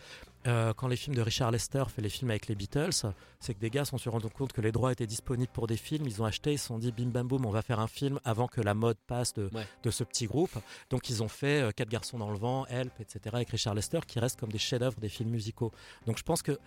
Euh, 0.47 0.73
quand 0.73 0.87
les 0.87 0.95
films 0.95 1.15
de 1.15 1.21
Richard 1.21 1.49
Lester 1.51 1.83
fait 1.93 2.01
les 2.01 2.09
films 2.09 2.29
avec 2.29 2.47
les 2.47 2.55
Beatles, 2.55 2.91
c'est 3.39 3.53
que 3.53 3.59
des 3.59 3.69
gars 3.69 3.83
se 3.85 3.97
sont 3.97 4.11
rendus 4.11 4.27
compte 4.29 4.53
que 4.53 4.61
les 4.61 4.71
droits 4.71 4.91
étaient 4.91 5.07
disponibles 5.07 5.51
pour 5.51 5.65
des 5.65 5.77
films. 5.77 6.05
Ils 6.05 6.21
ont 6.21 6.25
acheté, 6.25 6.53
ils 6.53 6.59
se 6.59 6.67
sont 6.67 6.77
dit 6.77 6.91
bim 6.91 7.07
bam 7.09 7.27
boum, 7.27 7.45
on 7.45 7.51
va 7.51 7.61
faire 7.63 7.79
un 7.79 7.87
film 7.87 8.19
avant 8.23 8.47
que 8.47 8.61
la 8.61 8.73
mode 8.75 8.97
passe 9.07 9.33
de, 9.33 9.49
Ouais. 9.53 9.65
de 9.83 9.89
ce 9.91 10.03
petit 10.03 10.25
groupe. 10.27 10.55
Donc 10.89 11.09
ils 11.09 11.23
ont 11.23 11.27
fait 11.27 11.61
euh, 11.61 11.71
Quatre 11.71 11.89
garçons 11.89 12.17
dans 12.19 12.29
le 12.29 12.37
vent, 12.37 12.65
Help, 12.67 12.93
etc. 12.99 13.19
avec 13.33 13.49
Richard 13.49 13.73
Lester 13.73 13.99
qui 14.07 14.19
restent 14.19 14.39
comme 14.39 14.51
des 14.51 14.57
chefs-d'œuvre 14.59 14.99
des 14.99 15.09
films 15.09 15.29
musicaux. 15.29 15.71
Donc 16.05 16.17
je 16.17 16.23
pense 16.23 16.41
que 16.41 16.57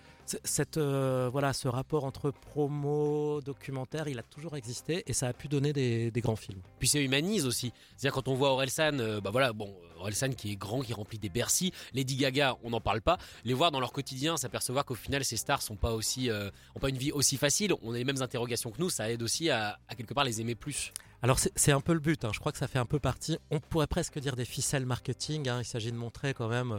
cette, 0.45 0.77
euh, 0.77 1.29
voilà, 1.33 1.53
ce 1.53 1.69
rapport 1.69 2.05
entre 2.05 2.31
promo, 2.31 3.41
documentaire, 3.43 4.09
il 4.09 4.19
a 4.19 4.23
toujours 4.23 4.57
existé 4.57 5.03
et 5.07 5.13
ça 5.13 5.29
a 5.29 5.33
pu 5.33 5.49
donner 5.49 5.73
des, 5.73 6.11
des 6.11 6.21
grands 6.21 6.37
films. 6.37 6.61
Puis 6.79 6.89
ça 6.89 6.99
humanise 7.01 7.47
aussi. 7.47 7.73
C'est-à-dire 7.97 8.13
quand 8.13 8.29
on 8.29 8.35
voit 8.35 8.51
Orelsan, 8.51 8.99
euh, 8.99 9.21
bah 9.21 9.31
voilà, 9.31 9.53
bon, 9.53 9.75
Orelsan 9.99 10.31
qui 10.35 10.53
est 10.53 10.57
grand, 10.57 10.81
qui 10.83 10.93
remplit 10.93 11.19
des 11.19 11.29
Bercy, 11.31 11.73
Lady 11.95 12.17
Gaga, 12.17 12.57
on 12.63 12.71
n'en 12.71 12.81
parle 12.81 13.01
pas. 13.01 13.17
Les 13.45 13.55
voir 13.55 13.68
dans 13.71 13.81
leur 13.81 13.93
quotidien, 13.93 14.37
s'apercevoir 14.37 14.85
qu'au 14.85 14.95
final 14.95 15.25
ces 15.25 15.37
stars 15.37 15.63
sont 15.63 15.77
pas 15.77 15.93
aussi, 15.93 16.31
euh, 16.31 16.51
ont 16.75 16.81
pas 16.81 16.89
une 16.89 16.99
vie 16.99 17.13
aussi 17.13 17.37
facile. 17.37 17.73
On 17.83 17.93
a 17.93 17.99
les 17.99 18.05
mêmes 18.05 18.23
interrogations 18.23 18.71
que 18.71 18.81
nous. 18.81 18.91
Ça 18.91 19.11
aide 19.11 19.23
aussi 19.23 19.51
à, 19.51 19.79
quelque 19.97 20.15
part 20.15 20.25
les 20.25 20.41
aimer 20.41 20.55
plus. 20.55 20.93
Alors 21.23 21.39
c'est 21.39 21.73
un 21.73 21.81
peu 21.81 21.95
le 21.95 21.99
but, 21.99 22.25
hein. 22.25 22.31
je 22.33 22.39
crois 22.39 22.53
que 22.53 22.59
ça 22.59 22.69
fait 22.69 22.79
un 22.79 22.87
peu 22.87 23.01
partie, 23.01 23.39
on 23.51 23.59
pourrait 23.59 23.89
presque 23.89 24.21
dire 24.21 24.37
des 24.37 24.45
ficelles 24.45 24.87
marketing, 24.87 25.49
hein. 25.49 25.59
il 25.61 25.65
s'agit 25.65 25.91
de 25.91 25.97
montrer 25.97 26.33
quand 26.33 26.47
même 26.47 26.79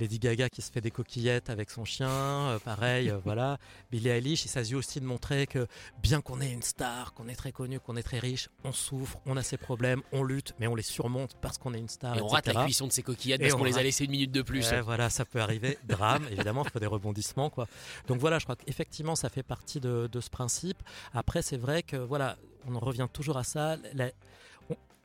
Lady 0.00 0.18
Gaga 0.18 0.48
qui 0.48 0.62
se 0.62 0.70
fait 0.70 0.80
des 0.80 0.90
coquillettes 0.90 1.50
avec 1.50 1.70
son 1.70 1.84
chien, 1.84 2.08
euh, 2.08 2.58
pareil, 2.58 3.10
euh, 3.10 3.18
voilà, 3.24 3.58
Billie 3.90 4.08
Eilish, 4.08 4.44
il 4.44 4.48
s'agit 4.48 4.74
aussi 4.74 5.00
de 5.00 5.04
montrer 5.04 5.46
que 5.46 5.66
bien 6.02 6.20
qu'on 6.20 6.40
ait 6.40 6.52
une 6.52 6.62
star, 6.62 7.12
qu'on 7.14 7.28
est 7.28 7.34
très 7.34 7.52
connu, 7.52 7.80
qu'on 7.80 7.96
est 7.96 8.02
très 8.02 8.18
riche, 8.18 8.48
on 8.64 8.72
souffre, 8.72 9.18
on 9.26 9.36
a 9.36 9.42
ses 9.42 9.56
problèmes, 9.56 10.02
on 10.12 10.22
lutte, 10.22 10.54
mais 10.58 10.66
on 10.66 10.74
les 10.74 10.82
surmonte 10.82 11.36
parce 11.40 11.58
qu'on 11.58 11.74
est 11.74 11.78
une 11.78 11.88
star, 11.88 12.16
Et 12.16 12.20
on 12.22 12.28
rate 12.28 12.46
la 12.46 12.64
cuisson 12.64 12.86
de 12.86 12.92
ces 12.92 13.02
coquillettes 13.02 13.40
Et 13.40 13.44
parce 13.44 13.54
on 13.54 13.58
qu'on 13.58 13.64
les 13.64 13.78
a 13.78 13.82
laissées 13.82 14.04
une 14.04 14.10
minute 14.12 14.32
de 14.32 14.42
plus. 14.42 14.70
Ouais, 14.70 14.80
voilà, 14.80 15.10
ça 15.10 15.24
peut 15.24 15.40
arriver. 15.40 15.78
Drame, 15.88 16.26
évidemment, 16.30 16.64
il 16.64 16.70
faut 16.70 16.78
des 16.80 16.86
rebondissements, 16.86 17.50
quoi. 17.50 17.66
Donc 18.06 18.18
voilà, 18.18 18.38
je 18.38 18.44
crois 18.44 18.56
qu'effectivement, 18.56 19.16
ça 19.16 19.28
fait 19.28 19.42
partie 19.42 19.80
de, 19.80 20.08
de 20.10 20.20
ce 20.20 20.30
principe. 20.30 20.78
Après, 21.12 21.42
c'est 21.42 21.56
vrai 21.56 21.82
que 21.82 21.96
voilà, 21.96 22.36
on 22.66 22.74
en 22.74 22.80
revient 22.80 23.08
toujours 23.12 23.36
à 23.36 23.44
ça. 23.44 23.76
La- 23.94 24.10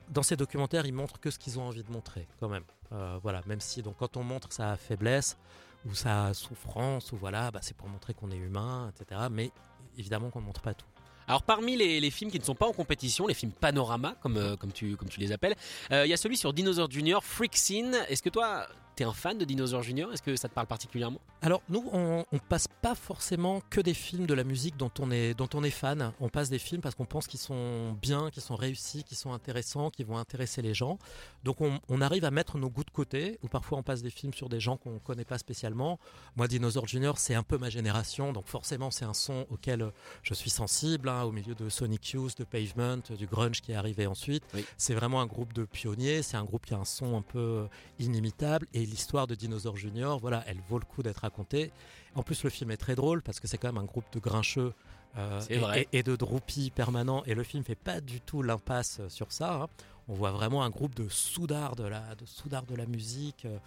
dans 0.09 0.23
ces 0.23 0.35
documentaires, 0.35 0.85
ils 0.85 0.93
montrent 0.93 1.19
que 1.19 1.31
ce 1.31 1.39
qu'ils 1.39 1.59
ont 1.59 1.63
envie 1.63 1.83
de 1.83 1.91
montrer, 1.91 2.27
quand 2.39 2.49
même. 2.49 2.63
Euh, 2.91 3.19
voilà, 3.21 3.41
même 3.45 3.61
si 3.61 3.81
donc 3.81 3.97
quand 3.97 4.17
on 4.17 4.23
montre 4.23 4.51
sa 4.51 4.75
faiblesse 4.77 5.37
ou 5.85 5.93
sa 5.93 6.33
souffrance 6.33 7.11
ou 7.11 7.17
voilà, 7.17 7.51
bah, 7.51 7.59
c'est 7.61 7.75
pour 7.75 7.87
montrer 7.87 8.13
qu'on 8.13 8.31
est 8.31 8.37
humain, 8.37 8.91
etc. 8.93 9.21
Mais 9.31 9.51
évidemment 9.97 10.29
qu'on 10.29 10.41
ne 10.41 10.45
montre 10.45 10.61
pas 10.61 10.73
tout. 10.73 10.85
Alors 11.27 11.43
parmi 11.43 11.77
les, 11.77 12.11
films 12.11 12.31
qui 12.31 12.39
ne 12.39 12.43
sont 12.43 12.55
pas 12.55 12.67
en 12.67 12.73
compétition, 12.73 13.27
les 13.27 13.33
films 13.33 13.53
panorama 13.53 14.15
comme, 14.21 14.37
euh, 14.37 14.55
tu 14.73 14.97
les 15.17 15.31
appelles, 15.31 15.55
euh, 15.91 16.05
il 16.05 16.09
y 16.09 16.13
a 16.13 16.17
celui 16.17 16.35
sur 16.35 16.53
Dinosaur 16.53 16.91
Junior, 16.91 17.23
Freak 17.23 17.55
Scene. 17.55 17.95
Est-ce 18.09 18.21
que 18.21 18.29
toi, 18.29 18.67
t'es 18.95 19.03
un 19.03 19.13
fan 19.13 19.37
de 19.37 19.45
Dinosaur 19.45 19.83
Junior? 19.83 20.11
Est-ce 20.13 20.21
que 20.21 20.35
ça 20.35 20.49
te 20.49 20.53
parle 20.53 20.67
particulièrement? 20.67 21.19
Alors 21.41 21.61
nous, 21.69 21.87
on, 21.91 22.25
on 22.31 22.39
passe 22.39 22.67
pas 22.81 22.95
forcément 22.95 23.61
que 23.69 23.81
des 23.81 23.93
films 23.93 24.25
de 24.25 24.33
la 24.33 24.43
musique 24.43 24.77
dont 24.77 24.91
on 24.99 25.11
est 25.11 25.33
dont 25.33 25.49
on 25.53 25.63
est 25.63 25.69
fan. 25.69 26.13
On 26.19 26.29
passe 26.29 26.49
des 26.49 26.59
films 26.59 26.81
parce 26.81 26.95
qu'on 26.95 27.05
pense 27.05 27.27
qu'ils 27.27 27.39
sont 27.39 27.93
bien, 27.93 28.29
qu'ils 28.29 28.43
sont 28.43 28.55
réussis, 28.55 29.03
qu'ils 29.03 29.17
sont 29.17 29.33
intéressants, 29.33 29.89
qu'ils 29.89 30.05
vont 30.05 30.17
intéresser 30.17 30.61
les 30.61 30.73
gens. 30.73 30.99
Donc 31.43 31.61
on, 31.61 31.79
on 31.89 32.01
arrive 32.01 32.25
à 32.25 32.31
mettre 32.31 32.57
nos 32.57 32.69
goûts 32.69 32.83
de 32.83 32.91
côté. 32.91 33.39
Ou 33.43 33.47
parfois 33.47 33.77
on 33.77 33.83
passe 33.83 34.01
des 34.01 34.09
films 34.09 34.33
sur 34.33 34.49
des 34.49 34.59
gens 34.59 34.77
qu'on 34.77 34.99
connaît 34.99 35.25
pas 35.25 35.37
spécialement. 35.37 35.99
Moi, 36.35 36.47
Dinosaur 36.47 36.87
Junior, 36.87 37.17
c'est 37.17 37.35
un 37.35 37.43
peu 37.43 37.57
ma 37.57 37.69
génération, 37.69 38.33
donc 38.33 38.47
forcément 38.47 38.91
c'est 38.91 39.05
un 39.05 39.13
son 39.13 39.45
auquel 39.49 39.91
je 40.23 40.33
suis 40.33 40.49
sensible. 40.49 41.09
hein, 41.09 41.23
au 41.23 41.31
milieu 41.31 41.55
de 41.55 41.69
Sonic 41.69 42.11
Youth, 42.11 42.37
de 42.37 42.43
Pavement, 42.43 42.97
du 43.17 43.27
grunge 43.27 43.61
qui 43.61 43.71
est 43.71 43.75
arrivé 43.75 44.07
ensuite. 44.07 44.43
Oui. 44.53 44.65
C'est 44.77 44.93
vraiment 44.93 45.21
un 45.21 45.25
groupe 45.25 45.53
de 45.53 45.65
pionniers. 45.65 46.21
C'est 46.23 46.37
un 46.37 46.43
groupe 46.43 46.65
qui 46.65 46.73
a 46.73 46.77
un 46.77 46.85
son 46.85 47.17
un 47.17 47.21
peu 47.21 47.67
inimitable. 47.99 48.67
Et 48.73 48.82
l'histoire 48.85 49.27
de 49.27 49.35
Dinosaur 49.35 49.77
Junior, 49.77 50.19
voilà, 50.19 50.43
elle 50.47 50.59
vaut 50.69 50.79
le 50.79 50.85
coup 50.85 51.03
d'être 51.03 51.17
racontée. 51.21 51.71
En 52.15 52.23
plus, 52.23 52.43
le 52.43 52.49
film 52.49 52.71
est 52.71 52.77
très 52.77 52.95
drôle 52.95 53.21
parce 53.21 53.39
que 53.39 53.47
c'est 53.47 53.57
quand 53.57 53.67
même 53.69 53.81
un 53.83 53.85
groupe 53.85 54.05
de 54.13 54.19
grincheux. 54.19 54.73
euh, 55.17 55.39
et, 55.49 55.57
vrai. 55.59 55.87
et- 55.91 55.99
et 55.99 56.03
de 56.03 56.15
droupies 56.15 56.71
permanents 56.71 57.23
et 57.25 57.35
le 57.35 57.43
film 57.43 57.63
fait 57.63 57.75
pas 57.75 58.01
du 58.01 58.19
tout 58.19 58.41
l'impasse 58.41 58.99
sur 59.09 59.31
ça 59.31 59.53
hein. 59.61 59.67
on 60.07 60.15
voit 60.15 60.31
vraiment 60.31 60.63
un 60.63 60.71
groupe 60.71 60.95
de 60.95 61.07
soudards 61.07 61.75
de 61.75 61.83
la, 61.83 62.15
de 62.15 62.25
soudards 62.25 62.65
de 62.65 62.73
la 62.75 62.87
musique 62.87 63.45
euh, 63.45 63.59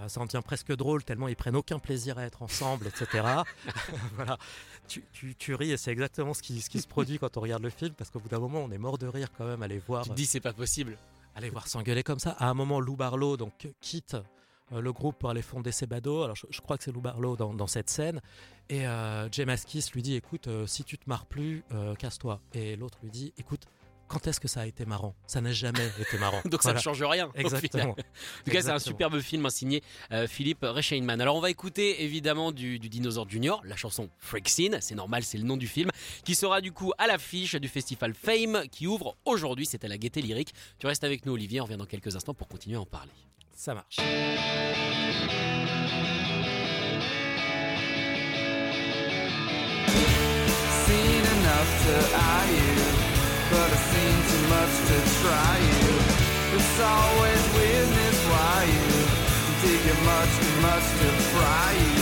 euh, 0.00 0.08
ça 0.08 0.22
en 0.22 0.24
devient 0.24 0.40
presque 0.42 0.74
drôle 0.74 1.04
tellement 1.04 1.28
ils 1.28 1.36
prennent 1.36 1.56
aucun 1.56 1.78
plaisir 1.78 2.16
à 2.16 2.22
être 2.22 2.40
ensemble 2.40 2.86
etc 2.86 3.22
voilà 4.16 4.38
tu, 4.88 5.04
tu, 5.12 5.34
tu 5.34 5.54
ris 5.54 5.72
et 5.72 5.76
c'est 5.76 5.90
exactement 5.92 6.32
ce 6.32 6.40
qui, 6.40 6.62
ce 6.62 6.70
qui 6.70 6.80
se 6.80 6.88
produit 6.88 7.18
quand 7.18 7.36
on 7.36 7.40
regarde 7.42 7.62
le 7.62 7.68
film 7.68 7.92
parce 7.92 8.08
qu'au 8.08 8.18
bout 8.20 8.30
d'un 8.30 8.38
moment 8.40 8.60
on 8.64 8.70
est 8.70 8.78
mort 8.78 8.96
de 8.96 9.06
rire 9.06 9.28
quand 9.36 9.44
même 9.44 9.62
à 9.62 9.68
les 9.68 9.80
voir 9.80 10.04
Tu 10.04 10.08
te 10.10 10.14
dis 10.14 10.24
c'est 10.24 10.40
pas 10.40 10.54
possible. 10.54 10.96
aller 11.34 11.50
voir 11.50 11.68
s'engueuler 11.68 12.02
comme 12.02 12.18
ça. 12.18 12.30
À 12.38 12.48
un 12.48 12.54
moment, 12.54 12.80
Lou 12.80 12.96
Barlow 12.96 13.36
donc, 13.36 13.68
quitte 13.82 14.16
le 14.72 14.92
groupe 14.92 15.18
pour 15.18 15.30
aller 15.30 15.42
fonder 15.42 15.72
Sebado. 15.72 16.22
Alors, 16.22 16.36
je, 16.36 16.46
je 16.50 16.60
crois 16.60 16.76
que 16.78 16.84
c'est 16.84 16.92
Lou 16.92 17.00
Barlow 17.00 17.36
dans, 17.36 17.54
dans 17.54 17.66
cette 17.66 17.90
scène. 17.90 18.20
Et 18.68 18.86
euh, 18.86 19.28
Jay 19.30 19.44
Maskis 19.44 19.90
lui 19.92 20.02
dit 20.02 20.14
Écoute, 20.14 20.48
euh, 20.48 20.66
si 20.66 20.84
tu 20.84 20.98
te 20.98 21.08
marres 21.08 21.26
plus, 21.26 21.64
euh, 21.72 21.94
casse-toi. 21.94 22.40
Et 22.54 22.76
l'autre 22.76 22.98
lui 23.02 23.10
dit 23.10 23.32
Écoute, 23.36 23.66
quand 24.08 24.26
est-ce 24.26 24.40
que 24.40 24.48
ça 24.48 24.60
a 24.60 24.66
été 24.66 24.84
marrant? 24.86 25.14
Ça 25.26 25.40
n'a 25.40 25.52
jamais 25.52 25.86
été 26.00 26.18
marrant. 26.18 26.40
Donc 26.44 26.62
ça 26.62 26.72
ne 26.72 26.78
change 26.78 27.02
rien. 27.02 27.30
Exactement. 27.34 27.90
En 27.90 27.94
tout 28.44 28.50
cas, 28.50 28.62
c'est 28.62 28.70
un 28.70 28.78
superbe 28.78 29.18
film 29.20 29.44
hein, 29.46 29.50
signé 29.50 29.82
euh, 30.12 30.26
Philippe 30.26 30.62
Reichenmann. 30.62 31.20
Alors, 31.20 31.36
on 31.36 31.40
va 31.40 31.50
écouter 31.50 32.04
évidemment 32.04 32.52
du, 32.52 32.78
du 32.78 32.88
Dinosaure 32.88 33.28
Junior, 33.28 33.60
la 33.64 33.76
chanson 33.76 34.08
Freak 34.18 34.48
Scene, 34.48 34.78
c'est 34.80 34.94
normal, 34.94 35.24
c'est 35.24 35.38
le 35.38 35.44
nom 35.44 35.56
du 35.56 35.66
film, 35.66 35.90
qui 36.24 36.34
sera 36.34 36.60
du 36.60 36.72
coup 36.72 36.92
à 36.98 37.06
l'affiche 37.06 37.54
du 37.54 37.68
festival 37.68 38.14
Fame 38.14 38.64
qui 38.70 38.86
ouvre 38.86 39.16
aujourd'hui. 39.24 39.66
C'est 39.66 39.84
à 39.84 39.88
la 39.88 39.98
Gaieté 39.98 40.22
Lyrique. 40.22 40.54
Tu 40.78 40.86
restes 40.86 41.04
avec 41.04 41.26
nous, 41.26 41.32
Olivier. 41.32 41.60
On 41.60 41.64
revient 41.64 41.76
dans 41.76 41.86
quelques 41.86 42.14
instants 42.14 42.34
pour 42.34 42.48
continuer 42.48 42.76
à 42.76 42.80
en 42.80 42.86
parler. 42.86 43.12
Ça 43.54 43.74
marche. 43.74 44.00
seen 50.86 51.24
enough 51.38 51.70
to 51.86 51.96
eye 52.14 52.50
you, 52.60 52.76
but 53.50 53.68
I've 53.72 53.84
seen 53.92 54.16
too 54.30 54.44
much 54.54 54.74
to 54.90 54.96
try 55.22 55.54
you. 55.70 55.88
It's 56.56 56.80
always 56.80 57.42
weirdness 57.56 58.18
why 58.30 58.56
you 58.74 59.14
dig 59.62 59.86
it 59.92 60.00
much 60.04 60.32
too 60.44 60.56
much 60.60 60.86
to 61.00 61.08
fry 61.32 61.72
you. 61.72 61.93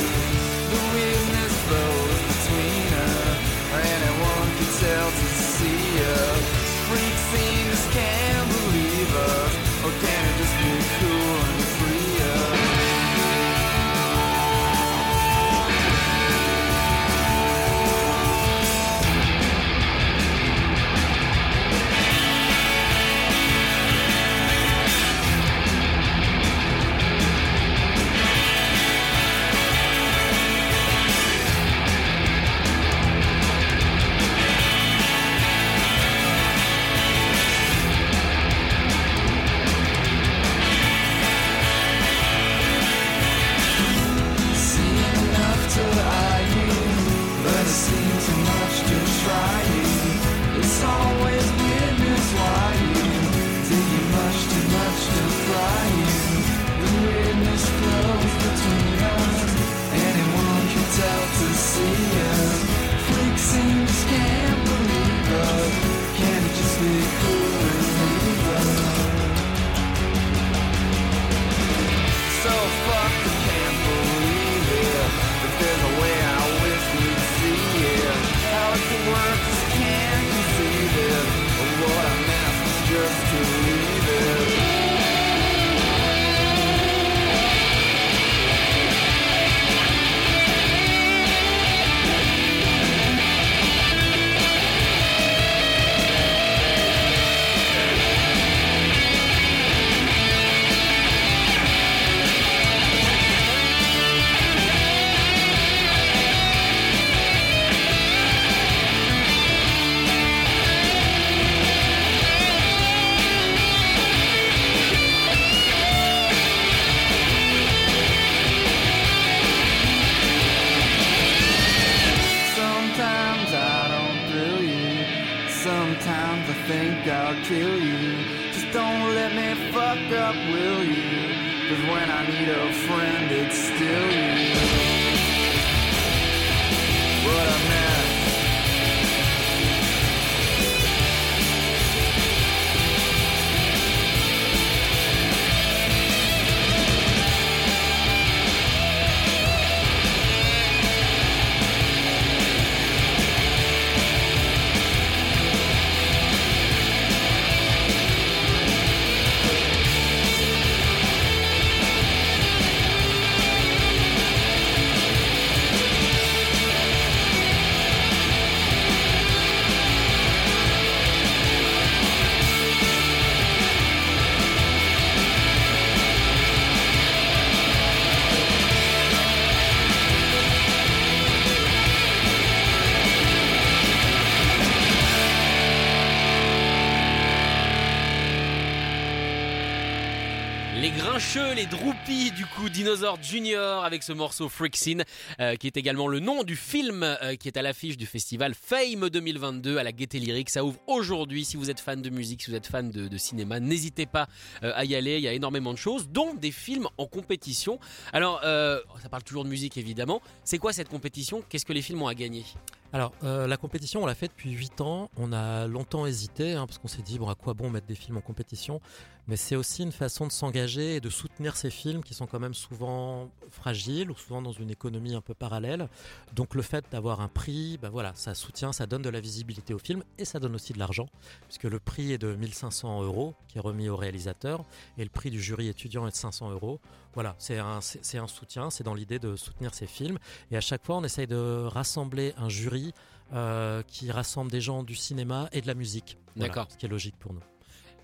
Les 190.82 190.90
grincheux, 190.90 191.54
les 191.54 191.66
droupies 191.66 192.32
du 192.32 192.44
coup 192.44 192.68
Dinosaure 192.68 193.22
Junior 193.22 193.84
avec 193.84 194.02
ce 194.02 194.12
morceau 194.12 194.48
Freak 194.48 194.74
Scene 194.74 195.04
euh, 195.38 195.54
qui 195.54 195.68
est 195.68 195.76
également 195.76 196.08
le 196.08 196.18
nom 196.18 196.42
du 196.42 196.56
film 196.56 197.04
euh, 197.04 197.36
qui 197.36 197.46
est 197.46 197.56
à 197.56 197.62
l'affiche 197.62 197.96
du 197.96 198.04
festival 198.04 198.52
Fame 198.52 199.08
2022 199.08 199.76
à 199.78 199.84
la 199.84 199.92
Gaieté 199.92 200.18
Lyrique. 200.18 200.50
Ça 200.50 200.64
ouvre 200.64 200.80
aujourd'hui. 200.88 201.44
Si 201.44 201.56
vous 201.56 201.70
êtes 201.70 201.78
fan 201.78 202.02
de 202.02 202.10
musique, 202.10 202.42
si 202.42 202.50
vous 202.50 202.56
êtes 202.56 202.66
fan 202.66 202.90
de, 202.90 203.16
cinéma, 203.16 203.60
n'hésitez 203.60 204.06
pas 204.06 204.26
euh, 204.64 204.72
à 204.74 204.84
y 204.84 204.96
aller. 204.96 205.18
Il 205.18 205.22
y 205.22 205.28
a 205.28 205.32
énormément 205.32 205.72
de 205.72 205.78
choses, 205.78 206.08
dont 206.08 206.34
des 206.34 206.50
films 206.50 206.88
en 206.98 207.06
compétition. 207.06 207.78
Alors, 208.12 208.40
euh, 208.42 208.80
ça 209.00 209.08
parle 209.08 209.22
toujours 209.22 209.44
de 209.44 209.50
musique 209.50 209.76
évidemment. 209.76 210.20
C'est 210.42 210.58
quoi 210.58 210.72
cette 210.72 210.88
compétition? 210.88 211.44
Qu'est-ce 211.48 211.64
que 211.64 211.72
les 211.72 211.82
films 211.82 212.02
ont 212.02 212.08
à 212.08 212.14
gagner? 212.16 212.44
Alors, 212.92 213.14
la 213.22 213.56
compétition, 213.56 214.02
on 214.02 214.06
l'a 214.06 214.14
fait 214.14 214.28
depuis 214.28 214.50
8 214.50 214.82
ans. 214.82 215.10
On 215.16 215.32
a 215.32 215.66
longtemps 215.66 216.04
hésité, 216.04 216.52
hein, 216.52 216.66
parce 216.66 216.76
qu'on 216.76 216.88
s'est 216.88 217.00
dit, 217.00 217.18
bon, 217.18 217.30
à 217.30 217.34
quoi 217.34 217.54
bon 217.54 217.70
mettre 217.70 217.86
des 217.86 217.94
films 217.94 218.18
en 218.18 218.20
compétition? 218.20 218.82
Mais 219.28 219.36
c'est 219.36 219.56
aussi 219.56 219.82
une 219.82 219.92
façon 219.92 220.26
de 220.26 220.32
s'engager 220.32 220.96
et 220.96 221.00
de 221.00 221.08
soutenir 221.08 221.56
ces 221.56 221.70
films 221.70 222.02
qui 222.02 222.12
sont 222.14 222.26
quand 222.26 222.40
même 222.40 222.54
souvent 222.54 223.30
fragiles 223.50 224.10
ou 224.10 224.16
souvent 224.16 224.42
dans 224.42 224.52
une 224.52 224.70
économie 224.70 225.14
un 225.14 225.20
peu 225.20 225.34
parallèle. 225.34 225.88
Donc, 226.34 226.54
le 226.54 226.62
fait 226.62 226.84
d'avoir 226.90 227.20
un 227.20 227.28
prix, 227.28 227.78
bah 227.80 227.88
voilà, 227.90 228.12
ça 228.14 228.34
soutient, 228.34 228.72
ça 228.72 228.86
donne 228.86 229.02
de 229.02 229.10
la 229.10 229.20
visibilité 229.20 229.74
au 229.74 229.78
film 229.78 230.02
et 230.18 230.24
ça 230.24 230.40
donne 230.40 230.54
aussi 230.54 230.72
de 230.72 230.78
l'argent, 230.78 231.06
puisque 231.46 231.64
le 231.64 231.78
prix 231.78 232.12
est 232.12 232.18
de 232.18 232.34
1500 232.34 233.02
euros, 233.02 233.34
qui 233.48 233.58
est 233.58 233.60
remis 233.60 233.88
au 233.88 233.96
réalisateur, 233.96 234.64
et 234.98 235.04
le 235.04 235.10
prix 235.10 235.30
du 235.30 235.40
jury 235.40 235.68
étudiant 235.68 236.06
est 236.06 236.10
de 236.10 236.16
500 236.16 236.50
euros. 236.50 236.80
Voilà, 237.14 237.34
c'est 237.38 237.58
un, 237.58 237.80
c'est 237.80 238.02
c'est 238.02 238.18
un 238.18 238.26
soutien, 238.26 238.70
c'est 238.70 238.84
dans 238.84 238.94
l'idée 238.94 239.18
de 239.18 239.36
soutenir 239.36 239.74
ces 239.74 239.86
films. 239.86 240.18
Et 240.50 240.56
à 240.56 240.60
chaque 240.60 240.84
fois, 240.84 240.96
on 240.96 241.04
essaye 241.04 241.26
de 241.26 241.64
rassembler 241.66 242.34
un 242.36 242.48
jury 242.48 242.92
euh, 243.32 243.82
qui 243.86 244.10
rassemble 244.10 244.50
des 244.50 244.60
gens 244.60 244.82
du 244.82 244.94
cinéma 244.94 245.48
et 245.52 245.62
de 245.62 245.66
la 245.66 245.74
musique. 245.74 246.18
Voilà, 246.36 246.48
D'accord. 246.48 246.66
Ce 246.70 246.76
qui 246.76 246.84
est 246.84 246.88
logique 246.88 247.16
pour 247.18 247.32
nous. 247.32 247.40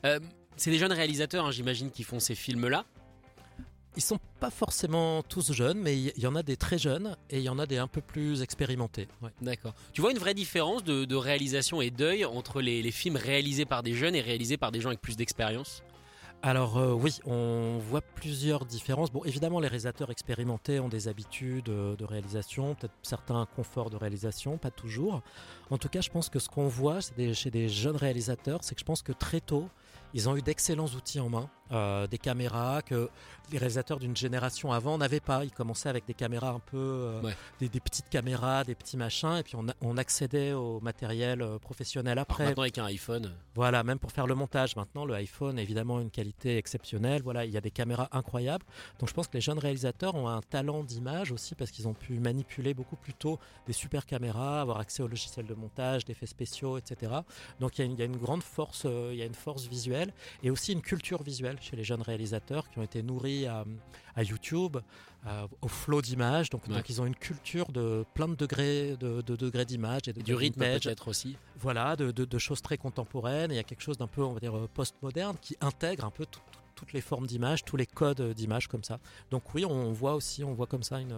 Euh, 0.07 0.21
C'est 0.59 0.71
des 0.71 0.79
jeunes 0.79 0.93
réalisateurs, 0.93 1.47
hein, 1.47 1.53
j'imagine, 1.53 1.91
qui 1.91 2.03
font 2.03 2.19
ces 2.19 2.35
films-là. 2.35 2.85
Ils 3.97 4.03
sont 4.03 4.19
pas 4.39 4.51
forcément 4.51 5.23
tous 5.23 5.53
jeunes, 5.53 5.79
mais 5.79 5.97
il 5.97 6.19
y 6.19 6.27
en 6.27 6.35
a 6.35 6.43
des 6.43 6.57
très 6.57 6.79
jeunes 6.79 7.17
et 7.31 7.39
il 7.39 7.45
y 7.45 7.49
en 7.49 7.59
a 7.59 7.67
des 7.67 7.79
un 7.79 7.87
peu 7.87 8.01
plus 8.01 8.43
expérimentés. 8.43 9.09
ouais. 9.23 9.31
D'accord. 9.41 9.73
Tu 9.93 10.01
vois 10.01 10.11
une 10.11 10.19
vraie 10.19 10.35
différence 10.35 10.85
de, 10.85 11.05
de 11.05 11.17
réalisation 11.17 11.81
et 11.81 11.91
d'œil 11.91 12.25
entre 12.25 12.61
les, 12.61 12.83
les 12.83 12.91
films 12.91 13.17
réalisés 13.17 13.65
par 13.65 13.83
des 13.83 13.95
jeunes 13.95 14.15
et 14.15 14.21
réalisés 14.21 14.57
par 14.57 14.73
des 14.73 14.81
gens 14.81 14.89
avec 14.89 15.01
plus 15.01 15.17
d'expérience? 15.17 15.83
Alors 16.43 16.79
euh, 16.79 16.93
oui, 16.93 17.19
on 17.25 17.79
voit 17.79 18.01
plusieurs 18.01 18.65
différences. 18.65 19.11
Bon, 19.11 19.25
évidemment, 19.25 19.59
les 19.59 19.67
réalisateurs 19.67 20.11
expérimentés 20.11 20.79
ont 20.79 20.89
des 20.89 21.09
habitudes 21.09 21.69
euh, 21.69 21.97
de 21.97 22.05
réalisation, 22.05 22.77
peut-être 22.77 22.95
certains 23.03 23.47
conforts 23.57 23.91
de 23.91 23.97
réalisation, 23.97 24.59
pas 24.59 24.71
toujours. 24.71 25.23
En 25.71 25.79
tout 25.79 25.89
cas, 25.89 26.01
je 26.01 26.11
pense 26.11 26.29
que 26.29 26.39
ce 26.39 26.49
qu'on 26.49 26.69
voit 26.69 27.01
chez 27.01 27.15
des, 27.17 27.35
chez 27.35 27.51
des 27.51 27.69
jeunes 27.69 27.97
réalisateurs, 27.97 28.63
c'est 28.63 28.77
que 28.77 28.81
je 28.81 28.85
pense 28.85 29.03
que 29.03 29.13
très 29.13 29.41
tôt, 29.41 29.69
ils 30.15 30.29
ont 30.29 30.37
eu 30.37 30.43
d'excellents 30.43 30.87
outils 30.87 31.21
en 31.21 31.29
main, 31.29 31.49
euh, 31.73 32.07
des 32.07 32.19
caméras 32.19 32.83
que 32.83 33.09
les 33.51 33.57
réalisateurs 33.59 33.99
d'une 33.99 34.17
génération 34.17 34.73
avant 34.73 34.99
n'avaient 34.99 35.21
pas. 35.21 35.43
Ils 35.45 35.51
commençaient 35.51 35.89
avec 35.89 36.05
des 36.07 36.13
caméras 36.15 36.51
un 36.51 36.59
peu, 36.59 36.77
euh, 36.77 37.23
Ouais. 37.23 37.35
des, 37.61 37.69
des 37.71 37.81
petites 37.81 38.09
caméras, 38.11 38.63
des 38.65 38.75
petits 38.75 38.97
machins, 38.99 39.37
et 39.39 39.43
puis 39.43 39.57
on, 39.57 39.67
a- 39.69 39.75
on 39.81 39.97
accédait 39.97 40.53
au 40.53 40.81
matériel 40.81 41.41
euh, 41.41 41.59
professionnel 41.59 42.13
Alors 42.13 42.23
après. 42.29 42.45
Maintenant 42.45 42.63
avec 42.63 42.77
un 42.79 42.85
iPhone. 42.85 43.33
Voilà, 43.55 43.83
même 43.85 43.99
pour 43.99 44.13
faire 44.13 44.27
le 44.27 44.35
montage. 44.35 44.77
Maintenant, 44.77 45.05
le 45.07 45.15
iPhone, 45.15 45.59
évidemment, 45.59 45.99
une 46.01 46.11
qualité 46.11 46.59
exceptionnelle. 46.59 47.23
Voilà, 47.23 47.45
il 47.47 47.51
y 47.51 47.57
a 47.57 47.61
des 47.63 47.71
caméras 47.71 48.09
incroyables. 48.13 48.65
Donc, 48.99 49.09
je 49.09 49.15
pense 49.15 49.27
que 49.29 49.35
les 49.35 49.41
jeunes 49.41 49.59
réalisateurs 49.59 50.15
ont 50.15 50.29
un 50.29 50.43
talent 50.43 50.85
d'image 50.85 51.33
aussi 51.33 51.55
parce 51.55 51.71
qu'ils 51.71 51.89
ont 51.89 51.95
pu 51.95 52.21
manipuler 52.21 52.75
beaucoup 52.75 52.97
plus 52.97 53.15
tôt 53.15 53.39
des 53.67 53.73
super 53.73 54.05
caméras, 54.05 54.61
avoir 54.61 54.79
accès 54.79 55.03
aux 55.03 55.09
logiciels 55.09 55.47
de 55.47 55.55
montage, 55.55 56.05
d'effets 56.05 56.27
spéciaux, 56.27 56.77
etc. 56.77 57.13
Donc, 57.61 57.79
il 57.79 57.81
y, 57.81 57.83
a 57.83 57.87
une, 57.87 57.93
il 57.93 57.99
y 57.99 58.03
a 58.03 58.07
une 58.07 58.17
grande 58.19 58.43
force, 58.43 58.85
il 58.85 59.17
y 59.17 59.23
a 59.23 59.27
une 59.27 59.35
force 59.35 59.67
visuelle 59.67 60.13
et 60.43 60.51
aussi 60.51 60.73
une 60.73 60.83
culture 60.83 61.23
visuelle 61.23 61.58
chez 61.61 61.77
les 61.77 61.85
jeunes 61.85 62.03
réalisateurs 62.03 62.69
qui 62.71 62.79
ont 62.79 62.83
été 62.83 63.03
nourris 63.03 63.47
à, 63.47 63.65
à 64.15 64.23
YouTube, 64.23 64.77
euh, 65.27 65.47
au 65.63 65.69
flow 65.69 66.01
d'images. 66.03 66.51
Donc, 66.51 66.67
Ouais. 66.69 66.75
donc, 66.75 66.89
ils 66.89 67.01
ont 67.01 67.07
une 67.07 67.17
culture 67.17 67.71
de 67.73 68.05
plein 68.15 68.29
de 68.29 68.35
degrés, 68.35 68.97
de, 68.99 69.21
de 69.23 69.37
degrés 69.37 69.65
d'image 69.65 70.03
et 70.09 70.13
de 70.13 70.21
Du 70.23 70.31
de 70.33 70.37
rythme 70.37 70.61
peut-être 70.61 71.09
aussi. 71.09 71.37
voilà, 71.59 71.97
de, 71.97 72.39
choses 72.39 72.63
très 72.63 72.77
contemporaines. 72.79 73.51
Et 73.51 73.55
il 73.55 73.57
y 73.57 73.61
a 73.61 73.65
quelque 73.65 73.83
chose 73.83 73.99
d'un 73.99 74.07
peu, 74.07 74.23
on 74.23 74.33
va 74.33 74.41
dire, 74.41 74.57
euh, 74.57 74.69
postmoderne 74.73 75.37
qui 75.41 75.57
intègre 75.61 76.05
un 76.05 76.11
peu 76.11 76.25
tout- 76.27 76.41
tout- 76.53 76.59
toutes 76.75 76.93
les 76.93 77.01
formes 77.01 77.27
d'image, 77.27 77.65
tous 77.65 77.77
les 77.77 77.87
codes 77.87 78.21
euh, 78.21 78.33
d'image 78.35 78.69
comme 78.69 78.85
ça. 78.85 79.01
Donc 79.33 79.53
oui, 79.55 79.65
on 79.65 79.91
voit 79.93 80.15
aussi, 80.15 80.45
on 80.45 80.55
voit 80.55 80.67
comme 80.69 80.85
ça 80.85 81.01
une, 81.01 81.13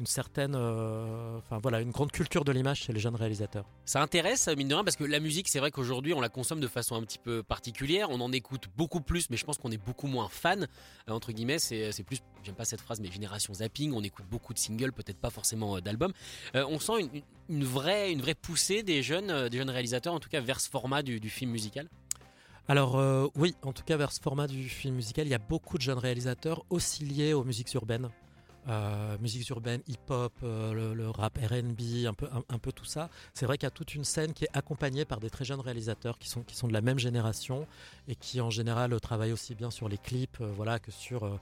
une 0.00 0.06
certaine, 0.06 0.54
euh, 0.56 1.38
enfin 1.38 1.58
voilà, 1.58 1.80
une 1.80 1.90
grande 1.90 2.10
culture 2.10 2.44
de 2.44 2.52
l'image 2.52 2.82
chez 2.82 2.92
les 2.92 3.00
jeunes 3.00 3.14
réalisateurs. 3.14 3.64
Ça 3.84 4.02
intéresse, 4.02 4.48
mine 4.56 4.68
de 4.68 4.74
rien, 4.74 4.84
parce 4.84 4.96
que 4.96 5.04
la 5.04 5.20
musique, 5.20 5.48
c'est 5.48 5.60
vrai 5.60 5.70
qu'aujourd'hui, 5.70 6.12
on 6.12 6.20
la 6.20 6.28
consomme 6.28 6.60
de 6.60 6.66
façon 6.66 6.96
un 6.96 7.02
petit 7.02 7.18
peu 7.18 7.42
particulière. 7.42 8.08
On 8.10 8.20
en 8.20 8.32
écoute 8.32 8.64
beaucoup 8.76 9.00
plus, 9.00 9.30
mais 9.30 9.36
je 9.36 9.44
pense 9.44 9.58
qu'on 9.58 9.70
est 9.70 9.84
beaucoup 9.84 10.06
moins 10.06 10.28
fan. 10.28 10.66
Euh, 11.08 11.12
entre 11.12 11.32
guillemets, 11.32 11.58
c'est 11.58 12.02
plus, 12.04 12.20
j'aime 12.42 12.54
pas 12.54 12.64
cette 12.64 12.80
phrase, 12.80 13.00
mais 13.00 13.10
génération 13.10 13.54
zapping. 13.54 13.92
On 13.92 14.02
écoute 14.02 14.26
beaucoup 14.30 14.52
de 14.52 14.58
singles, 14.58 14.92
peut-être 14.92 15.18
pas 15.18 15.30
forcément 15.30 15.76
euh, 15.76 15.80
d'albums. 15.80 16.12
Euh, 16.54 16.64
on 16.68 16.78
sent 16.78 17.00
une, 17.00 17.22
une 17.48 17.64
vraie, 17.64 18.12
une 18.12 18.20
vraie 18.20 18.34
poussée 18.34 18.82
des 18.82 19.02
jeunes, 19.02 19.48
des 19.48 19.58
jeunes 19.58 19.70
réalisateurs, 19.70 20.14
en 20.14 20.20
tout 20.20 20.28
cas 20.28 20.40
vers 20.40 20.60
ce 20.60 20.68
format 20.68 21.02
du, 21.02 21.20
du 21.20 21.30
film 21.30 21.50
musical. 21.50 21.88
Alors 22.66 22.96
euh, 22.96 23.26
oui, 23.34 23.54
en 23.62 23.74
tout 23.74 23.82
cas 23.82 23.98
vers 23.98 24.10
ce 24.10 24.20
format 24.20 24.46
du 24.46 24.68
film 24.70 24.94
musical, 24.94 25.26
il 25.26 25.30
y 25.30 25.34
a 25.34 25.38
beaucoup 25.38 25.76
de 25.76 25.82
jeunes 25.82 25.98
réalisateurs 25.98 26.64
aussi 26.70 27.04
liés 27.04 27.34
aux 27.34 27.44
musiques 27.44 27.72
urbaines. 27.74 28.08
Euh, 28.66 29.18
musiques 29.20 29.48
urbaines, 29.50 29.82
hip-hop, 29.86 30.32
euh, 30.42 30.72
le, 30.72 30.94
le 30.94 31.10
rap 31.10 31.36
R&B, 31.38 32.06
un 32.06 32.14
peu, 32.14 32.26
un, 32.32 32.42
un 32.48 32.58
peu 32.58 32.72
tout 32.72 32.86
ça. 32.86 33.10
C'est 33.34 33.44
vrai 33.44 33.58
qu'il 33.58 33.66
y 33.66 33.68
a 33.68 33.70
toute 33.70 33.94
une 33.94 34.04
scène 34.04 34.32
qui 34.32 34.44
est 34.44 34.50
accompagnée 34.56 35.04
par 35.04 35.20
des 35.20 35.28
très 35.28 35.44
jeunes 35.44 35.60
réalisateurs 35.60 36.18
qui 36.18 36.28
sont, 36.28 36.42
qui 36.42 36.56
sont 36.56 36.66
de 36.68 36.72
la 36.72 36.80
même 36.80 36.98
génération 36.98 37.66
et 38.08 38.14
qui 38.14 38.40
en 38.40 38.48
général 38.50 38.92
euh, 38.94 38.98
travaillent 38.98 39.32
aussi 39.32 39.54
bien 39.54 39.70
sur 39.70 39.88
les 39.88 39.98
clips 39.98 40.38
euh, 40.40 40.50
voilà, 40.56 40.78
que, 40.78 40.90
sur, 40.90 41.38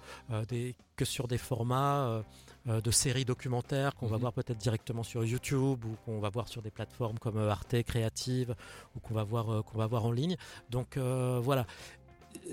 des, 0.48 0.74
que 0.96 1.04
sur 1.04 1.28
des 1.28 1.38
formats 1.38 2.22
de 2.66 2.90
séries 2.90 3.24
documentaires 3.24 3.94
qu'on 3.94 4.06
va 4.06 4.16
Mhm. 4.16 4.20
voir 4.20 4.32
peut-être 4.32 4.58
directement 4.58 5.02
sur 5.02 5.24
YouTube 5.24 5.84
ou 5.84 5.96
qu'on 6.04 6.20
va 6.20 6.28
voir 6.28 6.48
sur 6.48 6.62
des 6.62 6.70
plateformes 6.70 7.18
comme 7.18 7.38
Arte 7.38 7.82
Créative 7.82 8.54
ou 8.96 9.00
qu'on 9.00 9.14
va, 9.14 9.24
voir, 9.24 9.64
qu'on 9.64 9.78
va 9.78 9.86
voir 9.86 10.04
en 10.04 10.12
ligne. 10.12 10.36
Donc 10.70 10.96
euh, 10.96 11.40
voilà. 11.42 11.66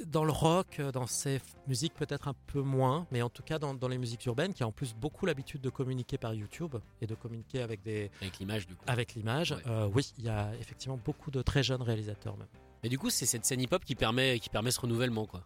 Dans 0.06 0.24
le 0.24 0.32
rock, 0.32 0.78
euh, 0.80 0.92
dans 0.92 1.08
ces 1.08 1.40
musiques 1.68 1.94
peut-être 1.94 2.28
un 2.28 2.34
peu 2.48 2.62
moins, 2.62 3.06
mais 3.12 3.22
en 3.22 3.30
tout 3.30 3.44
cas 3.44 3.60
dans, 3.60 3.74
dans 3.74 3.88
les 3.88 3.98
musiques 3.98 4.26
urbaines, 4.26 4.54
qui 4.54 4.64
a 4.64 4.68
en 4.68 4.72
plus 4.72 4.94
beaucoup 4.94 5.26
l'habitude 5.26 5.62
de 5.62 5.70
communiquer 5.70 6.18
par 6.18 6.34
YouTube 6.34 6.76
et 7.02 7.08
de 7.08 7.16
communiquer 7.16 7.62
avec, 7.62 7.82
des, 7.82 8.10
Avec 8.22 8.40
l'image, 8.40 8.68
du 8.68 8.76
coup. 8.76 8.84
avec 8.88 9.14
l'image, 9.16 9.52
Ouais. 9.52 9.58
euh, 9.68 9.90
oui, 9.94 10.14
il 10.18 10.26
y 10.26 10.30
a 10.30 10.52
effectivement 10.60 11.00
beaucoup 11.04 11.32
de 11.32 11.42
très 11.42 11.64
jeunes 11.64 11.82
réalisateurs 11.82 12.38
même. 12.38 12.48
Mais 12.82 12.88
du 12.88 12.98
coup, 12.98 13.10
c'est 13.10 13.26
cette 13.26 13.44
scène 13.44 13.60
hip-hop 13.60 13.84
qui 13.84 13.94
permet, 13.94 14.40
qui 14.40 14.50
permet 14.50 14.72
ce 14.72 14.80
renouvellement, 14.80 15.26
quoi. 15.26 15.44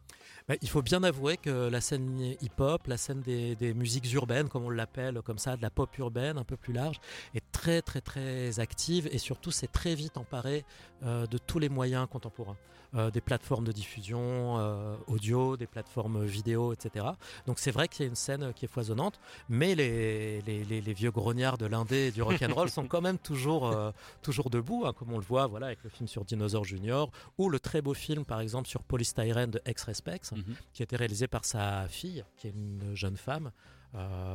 Bah, 0.47 0.53
il 0.61 0.69
faut 0.69 0.83
bien 0.83 1.01
avouer 1.03 1.37
que 1.37 1.67
la 1.67 1.81
scène 1.81 2.35
hip-hop, 2.41 2.85
la 2.85 2.97
scène 2.97 3.21
des, 3.21 3.55
des 3.55 3.73
musiques 3.73 4.11
urbaines, 4.13 4.49
comme 4.49 4.65
on 4.65 4.69
l'appelle, 4.69 5.19
comme 5.23 5.39
ça, 5.39 5.57
de 5.57 5.61
la 5.63 5.71
pop 5.71 5.97
urbaine 5.97 6.37
un 6.37 6.43
peu 6.43 6.57
plus 6.57 6.73
large, 6.73 6.99
est 7.33 7.43
très 7.51 7.81
très 7.81 8.01
très 8.01 8.59
active 8.59 9.09
et 9.11 9.17
surtout 9.17 9.49
c'est 9.49 9.71
très 9.71 9.95
vite 9.95 10.17
emparé 10.17 10.63
euh, 11.01 11.25
de 11.25 11.39
tous 11.39 11.57
les 11.57 11.69
moyens 11.69 12.07
contemporains, 12.07 12.57
Euh, 12.95 13.09
des 13.09 13.21
plateformes 13.21 13.63
de 13.65 13.71
diffusion 13.71 14.59
euh, 14.59 14.95
audio, 15.07 15.57
des 15.57 15.65
plateformes 15.65 16.23
vidéo, 16.25 16.73
etc. 16.73 17.07
Donc 17.47 17.57
c'est 17.57 17.71
vrai 17.71 17.87
qu'il 17.87 18.03
y 18.03 18.05
a 18.05 18.09
une 18.09 18.15
scène 18.15 18.53
qui 18.53 18.65
est 18.65 18.67
foisonnante, 18.67 19.19
mais 19.49 19.73
les, 19.73 20.41
les, 20.43 20.63
les- 20.63 20.79
les 20.79 20.93
vieux 20.93 21.09
grognards 21.09 21.57
de 21.57 21.65
l'indé 21.65 22.07
et 22.07 22.11
du 22.11 22.21
rock'n'roll 22.21 22.69
sont 22.69 22.85
quand 22.87 23.01
même 23.01 23.17
toujours, 23.17 23.65
euh, 23.67 23.89
toujours 24.21 24.51
debout, 24.51 24.83
hein, 24.85 24.93
comme 24.93 25.11
on 25.11 25.17
le 25.17 25.25
voit 25.25 25.47
voilà, 25.47 25.65
avec 25.67 25.83
le 25.83 25.89
film 25.89 26.07
sur 26.07 26.23
Dinosaur 26.23 26.65
Junior 26.65 27.09
ou 27.39 27.49
le 27.49 27.59
très 27.59 27.81
beau 27.81 27.95
film 27.95 28.25
par 28.25 28.39
exemple 28.41 28.67
sur 28.67 28.83
Polystyrene 28.83 29.49
de 29.49 29.59
Ex-Respects 29.65 30.31
Mhm. 30.31 30.55
qui 30.73 30.83
a 30.83 30.85
été 30.85 30.95
réalisé 30.95 31.27
par 31.27 31.45
sa 31.45 31.87
fille, 31.87 32.23
qui 32.37 32.45
est 32.47 32.51
une 32.51 32.91
jeune 32.93 33.17
femme, 33.17 33.51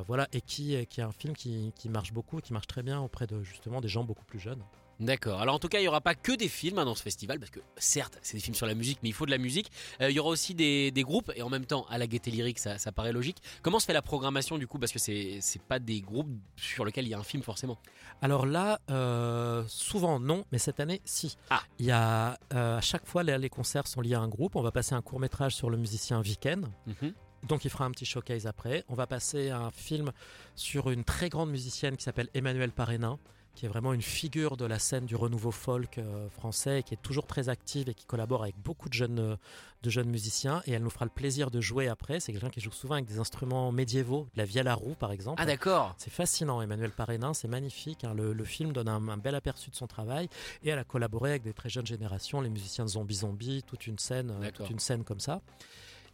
voilà, 0.09 0.27
et 0.33 0.41
qui, 0.41 0.85
qui 0.87 1.01
est 1.01 1.05
un 1.05 1.13
film 1.13 1.35
qui, 1.35 1.73
qui 1.77 1.89
marche 1.89 2.13
beaucoup, 2.13 2.41
qui 2.41 2.53
marche 2.53 2.67
très 2.67 2.83
bien 2.83 3.01
auprès 3.01 3.27
de 3.29 3.43
justement 3.43 3.81
des 3.81 3.89
gens 3.89 4.03
beaucoup 4.05 4.25
plus 4.25 4.41
jeunes. 4.41 4.63
D'accord. 5.01 5.41
Alors 5.41 5.55
en 5.55 5.59
tout 5.59 5.69
cas, 5.69 5.79
il 5.79 5.83
n'y 5.83 5.89
aura 5.89 6.01
pas 6.01 6.15
que 6.15 6.33
des 6.33 6.49
films 6.49 6.79
hein, 6.79 6.85
dans 6.85 6.95
ce 6.95 7.03
festival, 7.03 7.39
parce 7.39 7.51
que 7.51 7.61
certes, 7.77 8.19
c'est 8.23 8.37
des 8.37 8.43
films 8.43 8.55
sur 8.55 8.67
la 8.67 8.75
musique, 8.75 8.99
mais 9.03 9.09
il 9.09 9.13
faut 9.13 9.27
de 9.27 9.31
la 9.31 9.39
musique. 9.39 9.71
Euh, 10.01 10.11
il 10.11 10.17
y 10.17 10.19
aura 10.21 10.31
aussi 10.31 10.55
des, 10.55 10.91
des 10.91 11.03
groupes, 11.03 11.31
et 11.37 11.43
en 11.43 11.49
même 11.49 11.67
temps, 11.67 11.87
à 11.89 11.99
la 11.99 12.07
gaieté 12.07 12.31
lyrique, 12.31 12.59
ça, 12.59 12.79
ça 12.79 12.91
paraît 12.91 13.13
logique. 13.13 13.39
Comment 13.63 13.79
se 13.79 13.87
fait 13.87 13.93
la 13.93 14.03
programmation 14.03 14.59
du 14.59 14.67
coup 14.67 14.79
Parce 14.79 14.93
que 14.93 14.99
c'est 14.99 15.39
c'est 15.41 15.63
pas 15.63 15.79
des 15.79 16.01
groupes 16.01 16.31
sur 16.57 16.85
lesquels 16.85 17.07
il 17.07 17.11
y 17.11 17.15
a 17.15 17.19
un 17.19 17.23
film 17.25 17.43
forcément. 17.43 17.79
Alors 18.23 18.47
là, 18.47 18.81
euh, 18.91 19.65
souvent 19.69 20.19
non, 20.19 20.45
mais 20.51 20.59
cette 20.59 20.81
année, 20.81 21.01
si. 21.05 21.37
Ah. 21.51 21.63
Il 21.79 21.87
y 21.87 21.93
a, 21.93 22.39
euh, 22.55 22.79
à 22.79 22.81
chaque 22.81 23.07
fois, 23.07 23.23
les, 23.23 23.39
les 23.39 23.49
concerts 23.51 23.87
sont 23.87 24.01
liés 24.01 24.15
à 24.15 24.21
un 24.21 24.29
groupe. 24.29 24.57
On 24.57 24.63
va 24.63 24.73
passer 24.73 24.95
un 24.95 25.03
court 25.03 25.21
métrage 25.21 25.55
sur 25.55 25.71
le 25.71 25.77
musicien 25.77 26.21
Viken. 26.21 26.69
Mhm. 26.87 27.15
Donc 27.47 27.65
il 27.65 27.71
fera 27.71 27.85
un 27.85 27.91
petit 27.91 28.05
showcase 28.05 28.47
après. 28.47 28.85
On 28.89 28.95
va 28.95 29.07
passer 29.07 29.51
un 29.51 29.71
film 29.71 30.11
sur 30.57 30.91
une 30.91 31.05
très 31.05 31.29
grande 31.29 31.51
musicienne 31.51 31.97
qui 31.97 32.03
s'appelle 32.03 32.29
Emmanuelle 32.35 32.73
Parénin, 32.73 33.19
qui 33.59 33.67
est 33.67 33.69
vraiment 33.69 33.93
une 33.93 34.03
figure 34.03 34.57
de 34.57 34.65
la 34.65 34.79
scène 34.79 35.05
du 35.05 35.17
renouveau 35.17 35.51
folk 35.51 35.99
euh, 35.99 36.29
français, 36.31 36.85
qui 36.85 36.95
est 36.95 37.03
toujours 37.03 37.27
très 37.27 37.49
active 37.49 37.89
et 37.89 37.95
qui 37.95 38.05
collabore 38.05 38.45
avec 38.45 38.57
beaucoup 38.57 38.89
de 38.89 38.95
jeunes, 38.95 39.19
euh, 39.19 39.37
de 39.83 39.91
jeunes 39.91 40.09
musiciens. 40.09 40.63
Et 40.67 40.73
elle 40.73 40.83
nous 40.85 40.91
fera 40.91 41.05
le 41.05 41.11
plaisir 41.11 41.51
de 41.51 41.61
jouer 41.61 41.89
après. 41.89 42.21
C'est 42.21 42.31
quelqu'un 42.31 42.51
qui 42.51 42.61
joue 42.61 42.71
souvent 42.71 42.95
avec 42.95 43.07
des 43.07 43.19
instruments 43.19 43.73
médiévaux, 43.73 44.29
de 44.35 44.39
la 44.39 44.45
vielle 44.45 44.69
à 44.69 44.75
roue 44.75 44.95
par 44.95 45.11
exemple. 45.11 45.43
Ah 45.43 45.47
d'accord. 45.47 45.97
C'est 45.99 46.13
fascinant, 46.13 46.63
Emmanuel 46.63 46.93
Parénin, 46.93 47.35
c'est 47.35 47.49
magnifique. 47.49 48.05
hein. 48.05 48.15
Le, 48.15 48.33
le 48.33 48.45
film 48.45 48.73
donne 48.73 48.89
un, 48.89 49.09
un 49.09 49.17
bel 49.17 49.35
aperçu 49.35 49.71
de 49.71 49.75
son 49.75 49.89
travail 49.89 50.29
et 50.63 50.69
elle 50.69 50.79
a 50.79 50.85
collaboré 50.85 51.31
avec 51.31 51.43
des 51.43 51.53
très 51.53 51.69
jeunes 51.69 51.87
générations, 51.87 52.41
les 52.41 52.51
musiciens 52.51 52.85
de 52.85 52.91
Zombie 52.91 53.17
Zombie, 53.17 53.65
toute 53.67 53.89
une 53.89 53.99
scène, 53.99 54.31
euh, 54.31 54.51
toute 54.53 54.71
une 54.71 54.79
scène 54.79 55.03
comme 55.03 55.19
ça. 55.21 55.41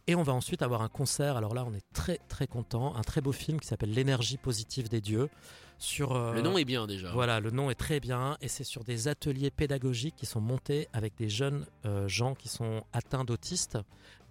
Et 0.07 0.15
on 0.15 0.23
va 0.23 0.33
ensuite 0.33 0.61
avoir 0.61 0.81
un 0.81 0.87
concert. 0.89 1.35
Alors 1.35 1.53
là, 1.55 1.65
on 1.65 1.73
est 1.73 1.85
très 1.93 2.19
très 2.29 2.47
content. 2.47 2.95
Un 2.95 3.01
très 3.01 3.21
beau 3.21 3.31
film 3.31 3.59
qui 3.59 3.67
s'appelle 3.67 3.91
L'énergie 3.91 4.37
positive 4.37 4.87
des 4.87 5.01
dieux. 5.01 5.29
Sur 5.77 6.15
euh, 6.15 6.33
Le 6.33 6.41
nom 6.41 6.57
est 6.57 6.63
bien 6.63 6.87
déjà. 6.87 7.11
voilà, 7.11 7.41
le 7.41 7.51
nom 7.51 7.69
est 7.69 7.75
très 7.75 7.99
bien 7.99 8.37
et 8.39 8.47
c'est 8.47 8.63
sur 8.63 8.85
des 8.85 9.09
ateliers 9.09 9.51
pédagogiques 9.51 10.15
qui 10.15 10.25
sont 10.25 10.39
montés 10.39 10.87
avec 10.93 11.15
des 11.17 11.27
jeunes 11.27 11.65
euh, 11.85 12.07
gens 12.07 12.33
qui 12.33 12.47
sont 12.47 12.85
atteints 12.93 13.25
d'autistes, 13.25 13.77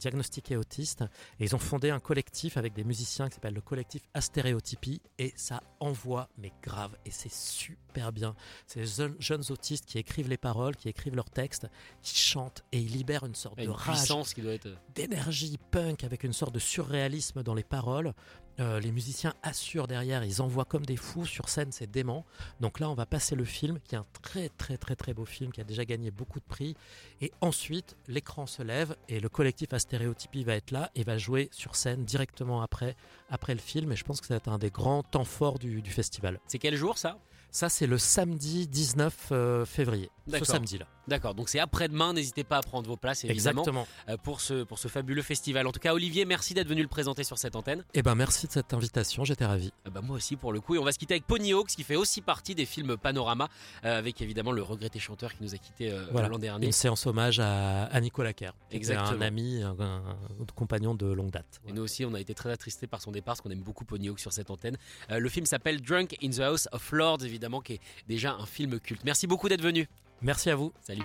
diagnostiqués 0.01 0.57
autistes. 0.57 1.03
Et 1.41 1.45
ils 1.45 1.55
ont 1.55 1.59
fondé 1.59 1.91
un 1.91 2.01
collectif 2.01 2.57
avec 2.57 2.73
des 2.73 2.85
musiciens 2.85 3.29
qui 3.29 3.35
s'appelle 3.35 3.53
le 3.55 3.61
collectif 3.61 4.03
Astéréotypie 4.15 5.03
et 5.19 5.35
ça 5.37 5.61
envoie, 5.81 6.31
mais 6.39 6.53
grave, 6.63 6.97
et 7.05 7.11
c'est 7.11 7.33
super 7.33 7.84
bien. 8.13 8.35
C'est 8.67 8.81
des 8.81 9.15
jeunes, 9.19 9.43
autistes 9.51 9.87
qui 9.87 9.99
écrivent 9.99 10.29
les 10.29 10.37
paroles, 10.37 10.77
qui 10.77 10.89
écrivent 10.89 11.15
leurs 11.15 11.31
textes, 11.31 11.67
qui 12.03 12.17
chantent 12.17 12.65
et 12.73 12.79
ils 12.79 12.93
libèrent 12.93 13.25
une 13.25 13.35
sorte 13.35 13.59
de 13.59 13.65
une 13.65 13.71
rage 13.71 13.97
puissance 13.99 14.35
qui 14.35 14.43
doit 14.43 14.53
être. 14.53 14.69
d'énergie 14.95 15.59
punk 15.71 16.05
avec 16.05 16.25
une 16.25 16.33
sorte 16.33 16.55
de 16.55 16.59
surréalisme 16.59 17.43
dans 17.43 17.55
les 17.55 17.65
paroles. 17.65 18.15
Euh, 18.61 18.79
les 18.79 18.93
musiciens 18.93 19.35
assurent 19.43 19.89
derrière, 19.89 20.23
ils 20.25 20.41
envoient 20.41 20.65
comme 20.65 20.87
des 20.87 20.97
fous 20.97 21.27
sur 21.27 21.49
scène, 21.49 21.73
c'est 21.73 21.91
dément. 21.91 22.25
Donc 22.61 22.79
là, 22.79 22.89
on 22.89 22.95
va 22.95 23.05
passer 23.05 23.35
le 23.35 23.45
film, 23.45 23.81
qui 23.81 23.97
est 23.97 23.99
un 23.99 24.07
très 24.23 24.49
très 24.49 24.77
très 24.77 24.95
très 24.95 25.13
beau 25.13 25.25
film, 25.25 25.51
qui 25.51 25.61
a 25.61 25.65
déjà 25.65 25.85
gagné 25.85 26.13
beaucoup 26.13 26.39
de 26.39 26.45
prix. 26.45 26.77
Et 27.21 27.33
ensuite, 27.41 27.97
l'écran 28.07 28.47
se 28.47 28.63
lève 28.63 28.95
et 29.09 29.19
le 29.19 29.29
collectif 29.29 29.73
Astéréotypie 29.73 30.45
va 30.45 30.55
être 30.55 30.71
là 30.71 30.91
et 30.95 31.03
va 31.03 31.19
jouer 31.19 31.49
sur 31.51 31.75
scène 31.75 32.05
directement 32.05 32.63
après, 32.63 32.95
après 33.29 33.55
le 33.55 33.61
film. 33.61 33.91
Et 33.91 33.97
je 33.97 34.05
pense 34.05 34.21
que 34.21 34.29
c'est 34.29 34.47
un 34.47 34.59
des 34.59 34.71
grands 34.71 35.03
temps 35.03 35.25
forts 35.25 35.59
du, 35.59 35.83
du 35.83 35.91
festival. 35.91 36.39
C'est 36.47 36.59
quel 36.59 36.77
jour 36.77 36.97
ça? 36.97 37.19
Ça, 37.55 37.69
c'est 37.69 37.87
le 37.87 37.99
samedi 37.99 38.67
19 38.67 39.29
euh, 39.31 39.65
février. 39.65 40.11
Ce 40.29 40.45
samedi-là. 40.45 40.87
D'accord, 41.07 41.35
donc 41.35 41.51
c'est 41.51 41.59
après-demain, 41.61 42.15
n'hésitez 42.15 42.45
pas 42.45 42.57
à 42.57 42.63
prendre 42.63 42.89
vos 42.89 42.97
places 42.97 43.25
évidemment 43.25 43.61
Exactement. 43.61 43.87
euh, 44.09 44.17
pour, 44.17 44.41
ce, 44.41 44.65
pour 44.65 44.79
ce 44.79 44.89
fabuleux 44.89 45.21
festival. 45.21 45.67
En 45.67 45.71
tout 45.71 45.79
cas, 45.79 45.93
Olivier, 45.93 46.25
merci 46.25 46.55
d'être 46.55 46.67
venu 46.67 46.81
le 46.81 46.89
présenter 46.89 47.23
sur 47.25 47.37
cette 47.37 47.55
antenne. 47.57 47.85
Eh 47.93 48.01
ben, 48.03 48.15
merci 48.15 48.47
de 48.47 48.53
cette 48.53 48.73
invitation. 48.73 49.23
J'étais 49.23 49.45
ravi. 49.45 49.71
Euh, 49.87 49.91
bah, 49.91 50.01
moi 50.01 50.17
aussi 50.17 50.35
pour 50.37 50.51
le 50.51 50.61
coup. 50.63 50.75
Et 50.75 50.79
on 50.79 50.85
va 50.85 50.93
se 50.93 50.99
quitter 50.99 51.13
avec 51.15 51.27
Ponyhawks 51.27 51.69
qui 51.69 51.83
fait 51.85 51.97
aussi 51.97 52.23
partie 52.23 52.55
des 52.55 52.65
films 52.65 52.97
Panorama, 52.97 53.51
euh, 53.85 53.99
avec 53.99 54.23
évidemment 54.23 54.51
le 54.51 54.63
regretté 54.63 54.99
chanteur 54.99 55.35
qui 55.35 55.43
nous 55.43 55.55
a 55.55 55.59
quittés 55.59 55.93
euh, 55.93 56.07
Voilà. 56.11 56.29
l'an 56.29 56.39
dernier. 56.39 56.65
Une 56.67 56.73
séance 56.73 57.05
hommage 57.07 57.39
à, 57.39 57.85
à 57.85 58.01
Nicolas 58.01 58.33
Kerr, 58.33 58.53
qui 58.71 58.77
était 58.77 58.77
Exactement. 58.79 59.11
un 59.11 59.21
ami, 59.21 59.63
un, 59.63 59.77
un 59.79 60.17
compagnon 60.57 60.95
de 60.95 61.07
longue 61.13 61.31
date. 61.31 61.61
Et 61.69 61.73
nous 61.73 61.83
aussi, 61.83 62.07
on 62.07 62.15
a 62.15 62.21
été 62.21 62.33
très 62.35 62.51
attristés 62.51 62.87
par 62.87 63.03
son 63.03 63.13
départ, 63.13 63.35
parce 63.35 63.43
qu'on 63.43 63.51
aime 63.51 63.63
beaucoup 63.63 63.85
Ponyhawks 63.85 64.21
sur 64.21 64.33
cette 64.33 64.51
antenne. 64.51 64.79
Euh, 65.11 65.19
le 65.19 65.29
film 65.29 65.45
s'appelle 65.45 65.83
Drunk 65.83 66.17
in 66.23 66.31
the 66.31 66.41
House 66.41 66.67
of 66.73 66.91
Lords, 66.93 67.23
évidemment, 67.25 67.44
qui 67.61 67.75
est 67.75 67.81
déjà 68.09 68.35
un 68.35 68.47
film 68.47 68.81
culte. 68.81 69.05
Merci 69.05 69.27
beaucoup 69.27 69.49
d'être 69.49 69.63
venu. 69.63 69.89
Merci 70.23 70.51
à 70.51 70.57
vous. 70.57 70.73
Salut. 70.81 71.05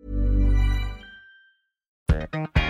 Thank 2.29 2.49
you. 2.55 2.60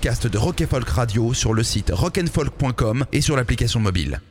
Podcasts 0.00 0.26
de 0.26 0.38
Rock 0.38 0.64
Folk 0.64 0.88
Radio 0.88 1.34
sur 1.34 1.52
le 1.52 1.62
site 1.62 1.90
rockandfolk.com 1.92 3.04
et 3.12 3.20
sur 3.20 3.36
l'application 3.36 3.80
mobile. 3.80 4.22